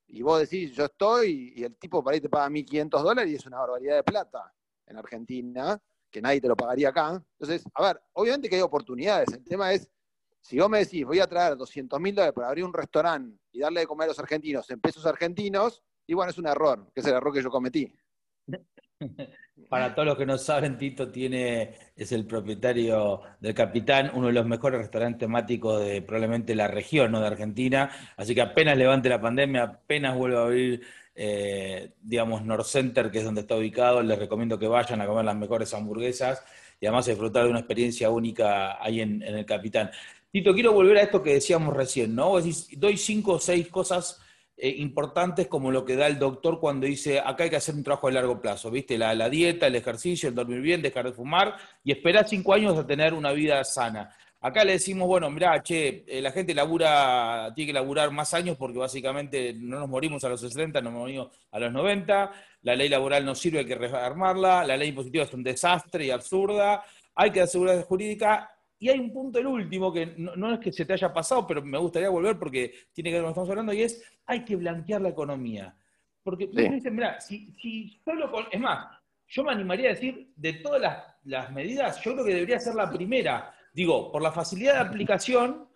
y 0.07 0.21
vos 0.21 0.39
decís, 0.39 0.71
yo 0.71 0.85
estoy, 0.85 1.51
y 1.57 1.63
el 1.65 1.75
tipo 1.75 2.01
para 2.01 2.15
ahí 2.15 2.21
te 2.21 2.29
paga 2.29 2.47
1.500 2.47 3.03
dólares 3.03 3.33
y 3.33 3.35
es 3.35 3.45
una 3.45 3.59
barbaridad 3.59 3.97
de 3.97 4.03
plata 4.03 4.55
en 4.85 4.95
Argentina, 4.95 5.77
que 6.09 6.21
nadie 6.21 6.39
te 6.39 6.47
lo 6.47 6.55
pagaría 6.55 6.87
acá. 6.87 7.21
Entonces, 7.37 7.67
a 7.73 7.83
ver, 7.83 8.01
obviamente 8.13 8.47
que 8.47 8.55
hay 8.55 8.61
oportunidades. 8.61 9.27
El 9.33 9.43
tema 9.43 9.73
es, 9.73 9.91
si 10.45 10.59
vos 10.59 10.69
me 10.69 10.77
decís, 10.77 11.03
voy 11.03 11.19
a 11.19 11.25
traer 11.25 11.57
200 11.57 11.99
mil 11.99 12.13
dólares 12.13 12.35
para 12.35 12.49
abrir 12.49 12.65
un 12.65 12.73
restaurante 12.73 13.39
y 13.51 13.61
darle 13.61 13.79
de 13.79 13.87
comer 13.87 14.05
a 14.05 14.09
los 14.09 14.19
argentinos 14.19 14.69
en 14.69 14.79
pesos 14.79 15.03
argentinos, 15.07 15.81
y 16.05 16.13
bueno, 16.13 16.29
es 16.29 16.37
un 16.37 16.45
error, 16.45 16.87
que 16.93 17.01
es 17.01 17.07
el 17.07 17.15
error 17.15 17.33
que 17.33 17.41
yo 17.41 17.49
cometí. 17.49 17.91
Para 19.69 19.95
todos 19.95 20.05
los 20.05 20.17
que 20.17 20.25
no 20.27 20.37
saben, 20.37 20.77
Tito 20.77 21.09
tiene, 21.09 21.73
es 21.95 22.11
el 22.11 22.27
propietario 22.27 23.21
del 23.39 23.55
Capitán, 23.55 24.11
uno 24.13 24.27
de 24.27 24.33
los 24.33 24.45
mejores 24.45 24.81
restaurantes 24.81 25.21
temáticos 25.21 25.83
de 25.83 26.03
probablemente 26.03 26.53
la 26.53 26.67
región, 26.67 27.11
¿no? 27.11 27.21
De 27.21 27.25
Argentina. 27.27 27.89
Así 28.15 28.35
que 28.35 28.41
apenas 28.41 28.77
levante 28.77 29.09
la 29.09 29.19
pandemia, 29.19 29.63
apenas 29.63 30.15
vuelva 30.15 30.41
a 30.41 30.43
abrir, 30.43 30.85
eh, 31.15 31.93
digamos, 32.01 32.45
North 32.45 32.67
Center, 32.67 33.09
que 33.09 33.17
es 33.17 33.23
donde 33.23 33.41
está 33.41 33.55
ubicado, 33.55 34.03
les 34.03 34.19
recomiendo 34.19 34.59
que 34.59 34.67
vayan 34.67 35.01
a 35.01 35.07
comer 35.07 35.25
las 35.25 35.35
mejores 35.35 35.73
hamburguesas 35.73 36.45
y 36.79 36.85
además 36.85 37.05
disfrutar 37.05 37.45
de 37.45 37.49
una 37.49 37.59
experiencia 37.59 38.11
única 38.11 38.83
ahí 38.83 39.01
en, 39.01 39.23
en 39.23 39.35
el 39.37 39.45
Capitán. 39.45 39.89
Tito, 40.35 40.53
quiero 40.53 40.73
volver 40.73 40.97
a 40.97 41.01
esto 41.03 41.23
que 41.23 41.35
decíamos 41.35 41.73
recién, 41.73 42.13
¿no? 42.13 42.31
Vos 42.31 42.43
decís, 42.43 42.67
doy 42.77 42.97
cinco 42.97 43.35
o 43.35 43.39
seis 43.39 43.69
cosas 43.69 44.21
eh, 44.57 44.67
importantes 44.79 45.47
como 45.47 45.71
lo 45.71 45.85
que 45.85 45.95
da 45.95 46.07
el 46.07 46.19
doctor 46.19 46.59
cuando 46.59 46.85
dice, 46.85 47.21
acá 47.21 47.45
hay 47.45 47.49
que 47.49 47.55
hacer 47.55 47.73
un 47.73 47.83
trabajo 47.83 48.07
de 48.07 48.15
largo 48.15 48.41
plazo, 48.41 48.69
¿viste? 48.69 48.97
La, 48.97 49.29
dieta, 49.29 49.67
el 49.67 49.75
ejercicio, 49.75 50.27
el 50.27 50.35
dormir 50.35 50.59
bien, 50.59 50.81
dejar 50.81 51.05
de 51.05 51.13
fumar 51.13 51.55
y 51.85 51.93
esperar 51.93 52.27
cinco 52.27 52.53
años 52.53 52.77
a 52.77 52.85
tener 52.85 53.13
una 53.13 53.31
vida 53.31 53.63
sana. 53.63 54.13
Acá 54.41 54.65
le 54.65 54.73
decimos, 54.73 55.07
bueno, 55.07 55.29
mirá, 55.29 55.63
che, 55.63 56.03
eh, 56.05 56.21
la 56.21 56.33
gente 56.33 56.53
labura, 56.53 57.53
tiene 57.55 57.67
que 57.67 57.73
laburar 57.73 58.11
más 58.11 58.33
años 58.33 58.57
porque 58.57 58.77
básicamente 58.77 59.53
no 59.53 59.79
nos 59.79 59.87
morimos 59.87 60.21
a 60.25 60.27
los 60.27 60.41
60, 60.41 60.81
nos 60.81 60.91
morimos 60.91 61.29
a 61.49 61.59
los 61.59 61.71
90, 61.71 62.31
la 62.63 62.75
ley 62.75 62.89
laboral 62.89 63.23
no 63.23 63.35
sirve, 63.35 63.59
hay 63.59 63.65
que 63.65 63.75
rearmarla, 63.75 64.65
la 64.65 64.75
ley 64.75 64.89
impositiva 64.89 65.23
es 65.23 65.33
un 65.33 65.43
desastre 65.43 66.07
y 66.07 66.11
absurda, 66.11 66.83
hay 67.15 67.31
que 67.31 67.39
dar 67.39 67.47
seguridad 67.47 67.81
jurídica 67.85 68.51
y 68.77 68.89
hay 68.89 68.99
un 68.99 69.11
punto, 69.11 69.39
el 69.39 69.47
último, 69.47 69.91
que 69.91 70.13
no, 70.17 70.53
es 70.53 70.59
que 70.59 70.71
se 70.71 70.85
te 70.85 70.93
haya 70.93 71.13
pasado, 71.13 71.47
pero 71.47 71.61
me 71.61 71.77
gustaría 71.77 72.09
volver 72.09 72.37
porque 72.37 72.73
tiene 72.93 73.09
que 73.09 73.15
ver 73.15 73.23
con 73.23 73.29
lo 73.29 73.29
que 73.29 73.31
estamos 73.31 73.49
hablando, 73.49 73.73
y 73.73 73.83
es, 73.83 74.03
hay 74.25 74.43
que 74.43 74.55
blanquear 74.55 75.01
la 75.01 75.09
economía. 75.09 75.75
Porque 76.23 76.47
me 76.47 76.69
dicen, 76.69 76.95
mira, 76.95 77.19
si, 77.21 77.53
solo 78.03 78.31
con, 78.31 78.45
es 78.51 78.59
más, 78.59 78.87
yo 79.27 79.43
me 79.43 79.51
animaría 79.51 79.89
a 79.89 79.93
decir, 79.93 80.31
de 80.35 80.53
todas 80.53 80.81
las, 81.23 81.51
medidas, 81.51 82.01
yo 82.03 82.13
creo 82.13 82.25
que 82.25 82.33
debería 82.33 82.59
ser 82.59 82.75
la 82.75 82.91
primera, 82.91 83.53
digo, 83.73 84.11
por 84.11 84.21
la 84.21 84.31
facilidad 84.31 84.73
de 84.73 84.89
aplicación, 84.89 85.67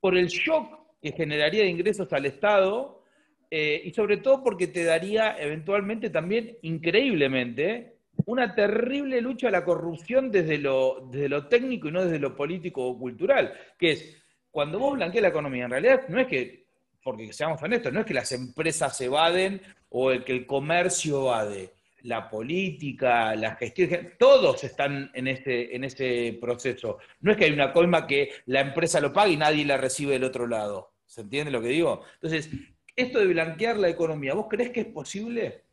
por 0.00 0.16
el 0.16 0.26
shock 0.26 0.98
que 1.00 1.12
generaría 1.12 1.62
de 1.62 1.70
ingresos 1.70 2.12
al 2.12 2.26
Estado, 2.26 3.02
eh, 3.50 3.80
y 3.84 3.92
sobre 3.92 4.18
todo 4.18 4.42
porque 4.42 4.66
te 4.66 4.84
daría 4.84 5.38
eventualmente 5.38 6.10
también, 6.10 6.58
increíblemente, 6.62 7.95
una 8.24 8.54
terrible 8.54 9.20
lucha 9.20 9.48
a 9.48 9.52
la 9.52 9.64
corrupción 9.64 10.30
desde 10.30 10.58
lo, 10.58 11.08
desde 11.10 11.28
lo 11.28 11.46
técnico 11.48 11.88
y 11.88 11.92
no 11.92 12.04
desde 12.04 12.18
lo 12.18 12.34
político 12.34 12.86
o 12.86 12.98
cultural, 12.98 13.52
que 13.78 13.92
es, 13.92 14.16
cuando 14.50 14.78
vos 14.78 14.94
blanqueas 14.94 15.22
la 15.22 15.28
economía, 15.28 15.64
en 15.64 15.70
realidad 15.70 16.08
no 16.08 16.18
es 16.18 16.26
que, 16.26 16.66
porque 17.02 17.32
seamos 17.32 17.62
honestos, 17.62 17.92
no 17.92 18.00
es 18.00 18.06
que 18.06 18.14
las 18.14 18.32
empresas 18.32 19.00
evaden 19.00 19.60
o 19.90 20.10
el 20.10 20.24
que 20.24 20.32
el 20.32 20.46
comercio 20.46 21.22
evade, 21.22 21.72
la 22.02 22.28
política, 22.30 23.34
la 23.34 23.56
gestión, 23.56 24.14
todos 24.18 24.62
están 24.64 25.10
en 25.12 25.28
ese, 25.28 25.74
en 25.74 25.84
ese 25.84 26.38
proceso. 26.40 26.98
No 27.20 27.32
es 27.32 27.36
que 27.36 27.44
hay 27.44 27.52
una 27.52 27.72
coima 27.72 28.06
que 28.06 28.30
la 28.46 28.60
empresa 28.60 29.00
lo 29.00 29.12
paga 29.12 29.28
y 29.28 29.36
nadie 29.36 29.64
la 29.64 29.76
recibe 29.76 30.12
del 30.12 30.24
otro 30.24 30.46
lado. 30.46 30.94
¿Se 31.04 31.20
entiende 31.20 31.50
lo 31.50 31.60
que 31.60 31.68
digo? 31.68 32.02
Entonces, 32.14 32.50
esto 32.94 33.18
de 33.18 33.26
blanquear 33.26 33.76
la 33.76 33.88
economía, 33.88 34.34
¿vos 34.34 34.46
crees 34.48 34.70
que 34.70 34.80
es 34.80 34.86
posible? 34.86 35.65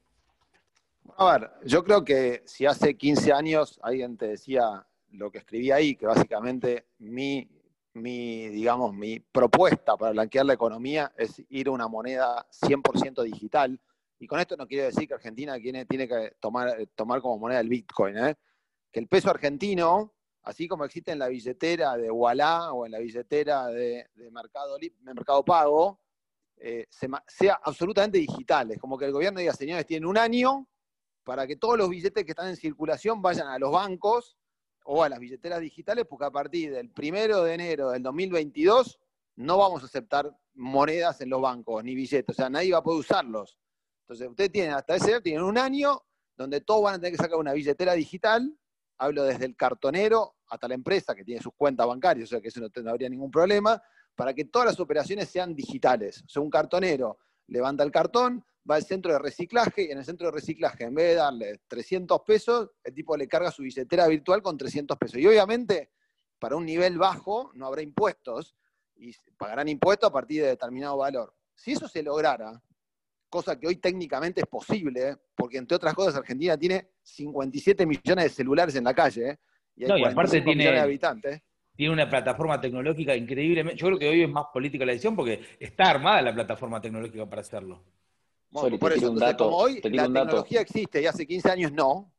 A 1.17 1.37
ver, 1.37 1.51
yo 1.65 1.83
creo 1.83 2.03
que 2.03 2.43
si 2.45 2.65
hace 2.65 2.97
15 2.97 3.33
años 3.33 3.79
alguien 3.83 4.17
te 4.17 4.27
decía 4.27 4.85
lo 5.11 5.31
que 5.31 5.39
escribí 5.39 5.71
ahí, 5.71 5.95
que 5.95 6.07
básicamente 6.07 6.87
mi, 6.99 7.47
mi, 7.93 8.47
digamos, 8.49 8.93
mi 8.93 9.19
propuesta 9.19 9.95
para 9.95 10.11
blanquear 10.11 10.45
la 10.45 10.53
economía 10.53 11.13
es 11.17 11.41
ir 11.49 11.67
a 11.67 11.71
una 11.71 11.87
moneda 11.87 12.47
100% 12.49 13.23
digital, 13.23 13.79
y 14.19 14.27
con 14.27 14.39
esto 14.39 14.55
no 14.55 14.67
quiero 14.67 14.85
decir 14.85 15.07
que 15.07 15.13
Argentina 15.13 15.57
tiene, 15.59 15.85
tiene 15.85 16.07
que 16.07 16.35
tomar, 16.39 16.75
tomar 16.95 17.21
como 17.21 17.37
moneda 17.37 17.59
el 17.59 17.69
Bitcoin, 17.69 18.17
¿eh? 18.17 18.35
que 18.91 18.99
el 18.99 19.07
peso 19.07 19.29
argentino, 19.29 20.13
así 20.43 20.67
como 20.67 20.85
existe 20.85 21.11
en 21.11 21.19
la 21.19 21.27
billetera 21.27 21.97
de 21.97 22.09
Wallah 22.09 22.71
o 22.71 22.85
en 22.85 22.93
la 22.93 22.99
billetera 22.99 23.67
de, 23.67 24.07
Mercado, 24.31 24.77
Mercado 25.01 25.43
Pago, 25.43 25.99
eh, 26.57 26.87
sea 27.27 27.59
absolutamente 27.63 28.17
digital. 28.17 28.71
Es 28.71 28.79
como 28.79 28.97
que 28.97 29.05
el 29.05 29.11
gobierno 29.11 29.39
diga, 29.39 29.53
señores, 29.53 29.85
tienen 29.85 30.07
un 30.07 30.17
año 30.17 30.67
para 31.23 31.47
que 31.47 31.55
todos 31.55 31.77
los 31.77 31.89
billetes 31.89 32.23
que 32.25 32.31
están 32.31 32.49
en 32.49 32.55
circulación 32.55 33.21
vayan 33.21 33.47
a 33.47 33.59
los 33.59 33.71
bancos 33.71 34.37
o 34.85 35.03
a 35.03 35.09
las 35.09 35.19
billeteras 35.19 35.61
digitales, 35.61 36.05
porque 36.09 36.25
a 36.25 36.31
partir 36.31 36.73
del 36.73 36.89
primero 36.89 37.43
de 37.43 37.53
enero 37.53 37.91
del 37.91 38.03
2022 38.03 38.99
no 39.37 39.57
vamos 39.57 39.81
a 39.83 39.85
aceptar 39.85 40.35
monedas 40.55 41.21
en 41.21 41.29
los 41.29 41.41
bancos, 41.41 41.83
ni 41.83 41.95
billetes, 41.95 42.29
o 42.29 42.33
sea, 42.33 42.49
nadie 42.49 42.73
va 42.73 42.79
a 42.79 42.83
poder 42.83 42.99
usarlos. 42.99 43.57
Entonces, 44.01 44.27
ustedes 44.27 44.51
tienen 44.51 44.73
hasta 44.73 44.95
ese 44.95 45.21
tienen 45.21 45.43
un 45.43 45.57
año 45.57 46.03
donde 46.35 46.61
todos 46.61 46.83
van 46.83 46.95
a 46.95 46.97
tener 46.97 47.11
que 47.11 47.23
sacar 47.23 47.39
una 47.39 47.53
billetera 47.53 47.93
digital, 47.93 48.55
hablo 48.97 49.23
desde 49.23 49.45
el 49.45 49.55
cartonero 49.55 50.35
hasta 50.47 50.67
la 50.67 50.75
empresa 50.75 51.15
que 51.15 51.23
tiene 51.23 51.41
sus 51.41 51.53
cuentas 51.55 51.87
bancarias, 51.87 52.27
o 52.27 52.29
sea 52.29 52.41
que 52.41 52.49
eso 52.49 52.59
no, 52.59 52.67
no 52.83 52.89
habría 52.89 53.09
ningún 53.09 53.31
problema, 53.31 53.81
para 54.15 54.33
que 54.33 54.45
todas 54.45 54.67
las 54.67 54.79
operaciones 54.79 55.29
sean 55.29 55.55
digitales. 55.55 56.23
O 56.25 56.29
sea, 56.29 56.41
un 56.41 56.49
cartonero 56.49 57.17
levanta 57.47 57.83
el 57.83 57.91
cartón, 57.91 58.45
va 58.69 58.75
al 58.75 58.83
centro 58.83 59.11
de 59.11 59.19
reciclaje 59.19 59.83
y 59.83 59.91
en 59.91 59.97
el 59.97 60.05
centro 60.05 60.27
de 60.27 60.33
reciclaje, 60.33 60.85
en 60.85 60.95
vez 60.95 61.09
de 61.09 61.15
darle 61.15 61.61
300 61.67 62.21
pesos, 62.21 62.71
el 62.83 62.93
tipo 62.93 63.15
le 63.17 63.27
carga 63.27 63.51
su 63.51 63.63
billetera 63.63 64.07
virtual 64.07 64.41
con 64.41 64.57
300 64.57 64.97
pesos. 64.97 65.19
Y 65.19 65.27
obviamente, 65.27 65.91
para 66.39 66.55
un 66.55 66.65
nivel 66.65 66.97
bajo, 66.97 67.51
no 67.53 67.67
habrá 67.67 67.81
impuestos 67.81 68.55
y 68.95 69.13
pagarán 69.37 69.67
impuestos 69.67 70.09
a 70.09 70.13
partir 70.13 70.41
de 70.41 70.49
determinado 70.49 70.97
valor. 70.97 71.35
Si 71.55 71.73
eso 71.73 71.87
se 71.87 72.03
lograra, 72.03 72.61
cosa 73.29 73.59
que 73.59 73.67
hoy 73.67 73.77
técnicamente 73.77 74.41
es 74.41 74.47
posible, 74.47 75.17
porque 75.35 75.57
entre 75.57 75.75
otras 75.75 75.93
cosas 75.93 76.15
Argentina 76.15 76.57
tiene 76.57 76.91
57 77.01 77.85
millones 77.85 78.25
de 78.25 78.29
celulares 78.29 78.75
en 78.75 78.83
la 78.85 78.93
calle 78.93 79.39
y 79.75 79.91
hay 79.91 80.03
aparte 80.03 80.41
tiene, 80.41 80.55
millones 80.55 80.79
de 80.79 80.83
habitantes. 80.83 81.41
Tiene 81.75 81.93
una 81.93 82.07
plataforma 82.07 82.61
tecnológica 82.61 83.15
increíble. 83.15 83.75
Yo 83.75 83.87
creo 83.87 83.99
que 83.99 84.07
hoy 84.07 84.21
es 84.21 84.29
más 84.29 84.45
política 84.53 84.85
la 84.85 84.91
decisión 84.91 85.15
porque 85.15 85.41
está 85.59 85.89
armada 85.89 86.21
la 86.21 86.33
plataforma 86.33 86.79
tecnológica 86.79 87.27
para 87.27 87.41
hacerlo 87.41 87.83
por 88.53 88.93
eso, 88.93 89.13
como 89.37 89.57
hoy 89.57 89.81
la 89.83 90.03
tecnología 90.03 90.61
existe 90.61 91.01
y 91.01 91.05
hace 91.07 91.25
15 91.25 91.51
años 91.51 91.71
no, 91.71 92.13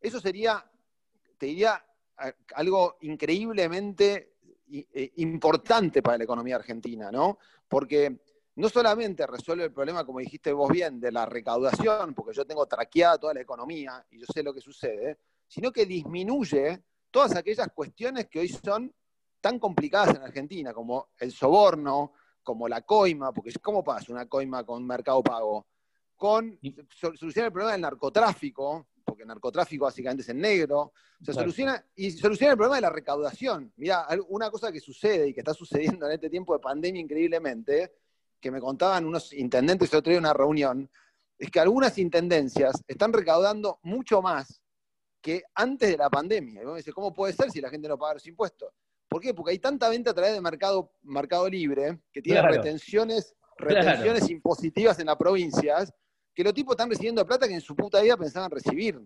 eso 0.00 0.20
sería, 0.20 0.64
te 1.38 1.46
diría, 1.46 1.84
algo 2.54 2.96
increíblemente 3.02 4.34
eh, 4.72 5.12
importante 5.16 6.02
para 6.02 6.18
la 6.18 6.24
economía 6.24 6.56
argentina, 6.56 7.10
¿no? 7.10 7.38
Porque 7.68 8.20
no 8.56 8.68
solamente 8.68 9.26
resuelve 9.26 9.64
el 9.64 9.72
problema, 9.72 10.04
como 10.04 10.18
dijiste 10.18 10.52
vos 10.52 10.70
bien, 10.70 11.00
de 11.00 11.12
la 11.12 11.24
recaudación, 11.24 12.14
porque 12.14 12.34
yo 12.34 12.44
tengo 12.44 12.66
traqueada 12.66 13.18
toda 13.18 13.34
la 13.34 13.40
economía 13.40 14.04
y 14.10 14.18
yo 14.20 14.26
sé 14.32 14.42
lo 14.42 14.52
que 14.52 14.60
sucede, 14.60 15.18
sino 15.46 15.72
que 15.72 15.86
disminuye 15.86 16.82
todas 17.10 17.34
aquellas 17.36 17.68
cuestiones 17.72 18.26
que 18.28 18.40
hoy 18.40 18.48
son 18.48 18.92
tan 19.40 19.58
complicadas 19.58 20.16
en 20.16 20.22
Argentina, 20.22 20.74
como 20.74 21.08
el 21.18 21.32
soborno, 21.32 22.12
como 22.42 22.68
la 22.68 22.82
coima, 22.82 23.32
porque 23.32 23.52
¿cómo 23.60 23.82
pasa 23.84 24.12
una 24.12 24.26
coima 24.26 24.64
con 24.64 24.86
Mercado 24.86 25.22
Pago? 25.22 25.66
Con 26.16 26.58
soluciona 26.90 27.46
el 27.46 27.52
problema 27.52 27.72
del 27.72 27.80
narcotráfico, 27.80 28.88
porque 29.04 29.22
el 29.22 29.28
narcotráfico 29.28 29.84
básicamente 29.84 30.22
es 30.22 30.28
en 30.28 30.38
negro, 30.40 30.92
se 31.22 31.32
soluciona, 31.32 31.84
y 31.96 32.10
soluciona 32.12 32.52
el 32.52 32.56
problema 32.56 32.76
de 32.76 32.82
la 32.82 32.90
recaudación. 32.90 33.72
Mira, 33.76 34.06
una 34.28 34.50
cosa 34.50 34.70
que 34.70 34.80
sucede 34.80 35.28
y 35.28 35.34
que 35.34 35.40
está 35.40 35.54
sucediendo 35.54 36.06
en 36.06 36.12
este 36.12 36.30
tiempo 36.30 36.52
de 36.52 36.60
pandemia 36.60 37.00
increíblemente, 37.00 37.94
que 38.40 38.50
me 38.50 38.60
contaban 38.60 39.04
unos 39.04 39.32
intendentes 39.32 39.92
el 39.92 39.98
otro 39.98 40.10
día 40.10 40.18
en 40.18 40.24
una 40.24 40.32
reunión, 40.32 40.90
es 41.38 41.50
que 41.50 41.60
algunas 41.60 41.96
intendencias 41.98 42.82
están 42.86 43.12
recaudando 43.12 43.78
mucho 43.82 44.20
más 44.22 44.60
que 45.20 45.42
antes 45.54 45.90
de 45.90 45.96
la 45.96 46.10
pandemia. 46.10 46.62
Y 46.62 46.64
vos 46.64 46.74
me 46.74 46.78
dices, 46.78 46.94
¿cómo 46.94 47.12
puede 47.12 47.32
ser 47.32 47.50
si 47.50 47.60
la 47.60 47.70
gente 47.70 47.88
no 47.88 47.98
paga 47.98 48.14
los 48.14 48.26
impuestos? 48.26 48.72
¿Por 49.10 49.20
qué? 49.20 49.34
Porque 49.34 49.50
hay 49.50 49.58
tanta 49.58 49.88
venta 49.88 50.12
a 50.12 50.14
través 50.14 50.34
de 50.34 50.40
Mercado, 50.40 50.92
mercado 51.02 51.48
Libre 51.50 51.98
que 52.12 52.22
tiene 52.22 52.40
retenciones, 52.42 53.34
retenciones 53.56 54.30
impositivas 54.30 55.00
en 55.00 55.06
las 55.06 55.16
provincias 55.16 55.92
que 56.32 56.44
los 56.44 56.54
tipos 56.54 56.74
están 56.74 56.88
recibiendo 56.88 57.26
plata 57.26 57.48
que 57.48 57.54
en 57.54 57.60
su 57.60 57.74
puta 57.74 58.00
vida 58.00 58.16
pensaban 58.16 58.52
recibir. 58.52 59.00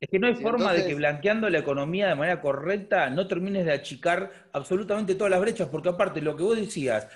Es 0.00 0.08
que 0.08 0.20
no 0.20 0.28
hay 0.28 0.36
forma 0.36 0.72
de 0.72 0.86
que 0.86 0.94
blanqueando 0.94 1.50
la 1.50 1.58
economía 1.58 2.06
de 2.06 2.14
manera 2.14 2.40
correcta 2.40 3.10
no 3.10 3.26
termines 3.26 3.64
de 3.64 3.72
achicar 3.72 4.48
absolutamente 4.52 5.16
todas 5.16 5.32
las 5.32 5.40
brechas, 5.40 5.68
porque 5.68 5.88
aparte 5.88 6.22
lo 6.22 6.36
que 6.36 6.44
vos 6.44 6.56
decías, 6.56 7.08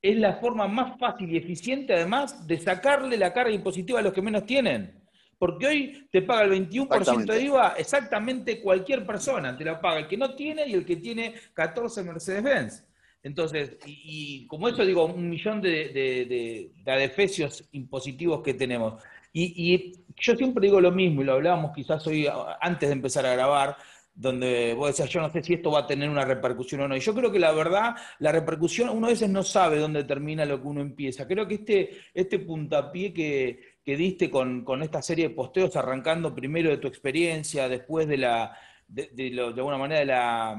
es 0.00 0.16
la 0.16 0.36
forma 0.36 0.66
más 0.68 0.98
fácil 0.98 1.30
y 1.30 1.36
eficiente 1.36 1.92
además 1.92 2.46
de 2.46 2.58
sacarle 2.58 3.18
la 3.18 3.34
carga 3.34 3.52
impositiva 3.52 3.98
a 3.98 4.02
los 4.02 4.14
que 4.14 4.22
menos 4.22 4.46
tienen. 4.46 5.05
Porque 5.38 5.66
hoy 5.66 6.08
te 6.10 6.22
paga 6.22 6.44
el 6.44 6.68
21% 6.68 7.24
de 7.24 7.42
IVA 7.42 7.74
exactamente 7.76 8.60
cualquier 8.60 9.04
persona, 9.04 9.56
te 9.56 9.64
la 9.64 9.80
paga 9.80 10.00
el 10.00 10.08
que 10.08 10.16
no 10.16 10.34
tiene 10.34 10.66
y 10.66 10.74
el 10.74 10.84
que 10.86 10.96
tiene 10.96 11.34
14 11.52 12.02
Mercedes-Benz. 12.02 12.84
Entonces, 13.22 13.76
y, 13.84 14.46
como 14.46 14.68
eso 14.68 14.84
digo, 14.84 15.06
un 15.06 15.28
millón 15.28 15.60
de, 15.60 15.88
de, 15.88 16.70
de, 16.84 16.92
adefesios 16.92 17.68
impositivos 17.72 18.40
que 18.40 18.54
tenemos. 18.54 19.02
Y, 19.32 19.92
yo 20.16 20.34
siempre 20.36 20.66
digo 20.66 20.80
lo 20.80 20.92
mismo, 20.92 21.20
y 21.20 21.24
lo 21.24 21.32
hablábamos 21.32 21.72
quizás 21.74 22.06
hoy 22.06 22.28
antes 22.60 22.88
de 22.88 22.92
empezar 22.94 23.26
a 23.26 23.34
grabar, 23.34 23.76
donde 24.16 24.72
vos 24.72 24.88
decías, 24.88 25.10
yo 25.10 25.20
no 25.20 25.30
sé 25.30 25.42
si 25.42 25.52
esto 25.52 25.70
va 25.70 25.80
a 25.80 25.86
tener 25.86 26.08
una 26.08 26.24
repercusión 26.24 26.80
o 26.80 26.88
no. 26.88 26.96
Y 26.96 27.00
yo 27.00 27.14
creo 27.14 27.30
que 27.30 27.38
la 27.38 27.52
verdad, 27.52 27.94
la 28.18 28.32
repercusión, 28.32 28.88
uno 28.88 29.08
a 29.08 29.10
veces 29.10 29.28
no 29.28 29.42
sabe 29.42 29.78
dónde 29.78 30.04
termina 30.04 30.46
lo 30.46 30.60
que 30.60 30.66
uno 30.66 30.80
empieza. 30.80 31.28
Creo 31.28 31.46
que 31.46 31.56
este, 31.56 31.90
este 32.14 32.38
puntapié 32.38 33.12
que, 33.12 33.60
que 33.84 33.96
diste 33.96 34.30
con, 34.30 34.64
con, 34.64 34.82
esta 34.82 35.02
serie 35.02 35.28
de 35.28 35.34
posteos, 35.34 35.76
arrancando 35.76 36.34
primero 36.34 36.70
de 36.70 36.78
tu 36.78 36.88
experiencia, 36.88 37.68
después 37.68 38.08
de 38.08 38.16
la, 38.16 38.56
de, 38.88 39.10
de, 39.12 39.38
alguna 39.42 39.76
manera, 39.76 40.00
de 40.00 40.06
la, 40.06 40.56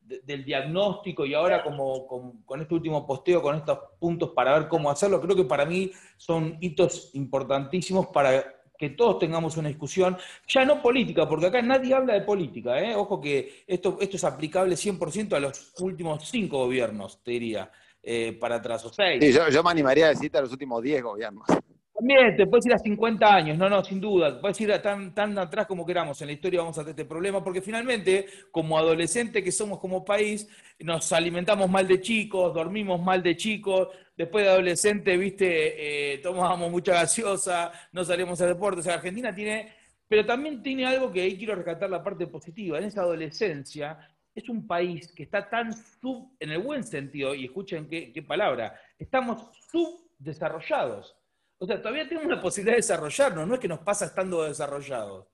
del 0.00 0.44
diagnóstico 0.44 1.24
y 1.24 1.34
ahora 1.34 1.62
como, 1.62 2.04
con, 2.08 2.42
con, 2.42 2.60
este 2.60 2.74
último 2.74 3.06
posteo, 3.06 3.40
con 3.40 3.54
estos 3.54 3.78
puntos 4.00 4.30
para 4.30 4.58
ver 4.58 4.66
cómo 4.66 4.90
hacerlo, 4.90 5.20
creo 5.20 5.36
que 5.36 5.44
para 5.44 5.64
mí 5.64 5.92
son 6.16 6.58
hitos 6.60 7.14
importantísimos 7.14 8.08
para 8.08 8.55
que 8.78 8.90
todos 8.90 9.18
tengamos 9.18 9.56
una 9.56 9.68
discusión, 9.68 10.16
ya 10.46 10.64
no 10.64 10.82
política, 10.82 11.28
porque 11.28 11.46
acá 11.46 11.62
nadie 11.62 11.94
habla 11.94 12.14
de 12.14 12.22
política, 12.22 12.80
¿eh? 12.80 12.94
ojo 12.94 13.20
que 13.20 13.64
esto, 13.66 13.98
esto 14.00 14.16
es 14.16 14.24
aplicable 14.24 14.74
100% 14.74 15.34
a 15.34 15.40
los 15.40 15.72
últimos 15.80 16.28
cinco 16.28 16.58
gobiernos, 16.58 17.22
te 17.22 17.32
diría, 17.32 17.70
eh, 18.02 18.36
para 18.38 18.56
atrás, 18.56 18.84
o 18.84 18.92
seis. 18.92 19.22
Sí, 19.24 19.32
yo, 19.32 19.48
yo, 19.48 19.62
me 19.62 19.70
animaría 19.70 20.06
a 20.06 20.08
decirte 20.10 20.38
a 20.38 20.42
los 20.42 20.52
últimos 20.52 20.82
diez 20.82 21.02
gobiernos. 21.02 21.46
También 21.92 22.36
te 22.36 22.46
puedes 22.46 22.66
ir 22.66 22.74
a 22.74 22.78
50 22.78 23.26
años, 23.26 23.56
no, 23.56 23.70
no, 23.70 23.82
sin 23.82 23.98
duda, 23.98 24.38
puedes 24.38 24.60
ir 24.60 24.70
a 24.70 24.82
tan, 24.82 25.14
tan 25.14 25.38
atrás 25.38 25.66
como 25.66 25.86
queramos, 25.86 26.20
en 26.20 26.26
la 26.26 26.34
historia 26.34 26.60
vamos 26.60 26.76
a 26.76 26.82
tener 26.82 26.90
este 26.90 27.06
problema, 27.06 27.42
porque 27.42 27.62
finalmente, 27.62 28.26
como 28.50 28.76
adolescentes 28.76 29.42
que 29.42 29.50
somos 29.50 29.78
como 29.78 30.04
país, 30.04 30.46
nos 30.80 31.10
alimentamos 31.12 31.70
mal 31.70 31.88
de 31.88 32.02
chicos, 32.02 32.52
dormimos 32.52 33.00
mal 33.00 33.22
de 33.22 33.34
chicos, 33.34 33.88
después 34.16 34.44
de 34.44 34.50
adolescente, 34.50 35.16
viste, 35.16 36.14
eh, 36.14 36.18
tomábamos 36.18 36.70
mucha 36.70 36.94
gaseosa, 36.94 37.72
no 37.92 38.04
salimos 38.04 38.40
a 38.40 38.46
deporte, 38.46 38.80
o 38.80 38.82
sea, 38.82 38.94
Argentina 38.94 39.34
tiene, 39.34 39.74
pero 40.08 40.24
también 40.24 40.62
tiene 40.62 40.86
algo 40.86 41.12
que 41.12 41.20
ahí 41.20 41.36
quiero 41.36 41.54
rescatar 41.54 41.90
la 41.90 42.02
parte 42.02 42.26
positiva, 42.26 42.78
en 42.78 42.84
esa 42.84 43.02
adolescencia 43.02 43.98
es 44.34 44.48
un 44.50 44.66
país 44.66 45.12
que 45.12 45.22
está 45.22 45.48
tan 45.48 45.72
sub, 45.72 46.36
en 46.38 46.50
el 46.50 46.58
buen 46.58 46.84
sentido, 46.84 47.34
y 47.34 47.46
escuchen 47.46 47.88
qué, 47.88 48.12
qué 48.12 48.22
palabra, 48.22 48.78
estamos 48.98 49.50
subdesarrollados. 49.70 51.16
O 51.58 51.66
sea, 51.66 51.80
todavía 51.80 52.06
tenemos 52.06 52.28
la 52.28 52.40
posibilidad 52.40 52.74
de 52.74 52.82
desarrollarnos, 52.82 53.48
no 53.48 53.54
es 53.54 53.60
que 53.60 53.68
nos 53.68 53.78
pasa 53.78 54.04
estando 54.04 54.42
desarrollados. 54.42 55.26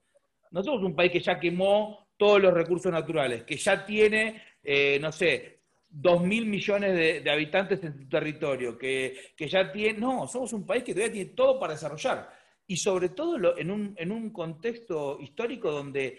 No 0.52 0.62
somos 0.62 0.84
un 0.84 0.94
país 0.94 1.10
que 1.10 1.20
ya 1.20 1.40
quemó 1.40 2.06
todos 2.16 2.40
los 2.40 2.54
recursos 2.54 2.92
naturales, 2.92 3.42
que 3.42 3.56
ya 3.56 3.84
tiene, 3.84 4.40
eh, 4.62 4.98
no 5.00 5.10
sé, 5.10 5.61
dos 5.92 6.22
mil 6.22 6.46
millones 6.46 7.22
de, 7.22 7.30
habitantes 7.30 7.82
en 7.84 7.94
su 7.96 8.08
territorio, 8.08 8.78
que, 8.78 9.34
ya 9.38 9.70
tiene. 9.70 9.98
No, 9.98 10.26
somos 10.26 10.52
un 10.52 10.66
país 10.66 10.82
que 10.82 10.94
todavía 10.94 11.12
tiene 11.12 11.30
todo 11.30 11.60
para 11.60 11.74
desarrollar. 11.74 12.30
Y 12.66 12.76
sobre 12.76 13.10
todo 13.10 13.56
en, 13.58 13.70
un, 13.70 13.94
en 13.98 14.12
un 14.12 14.30
contexto 14.30 15.18
histórico 15.20 15.70
donde 15.70 16.18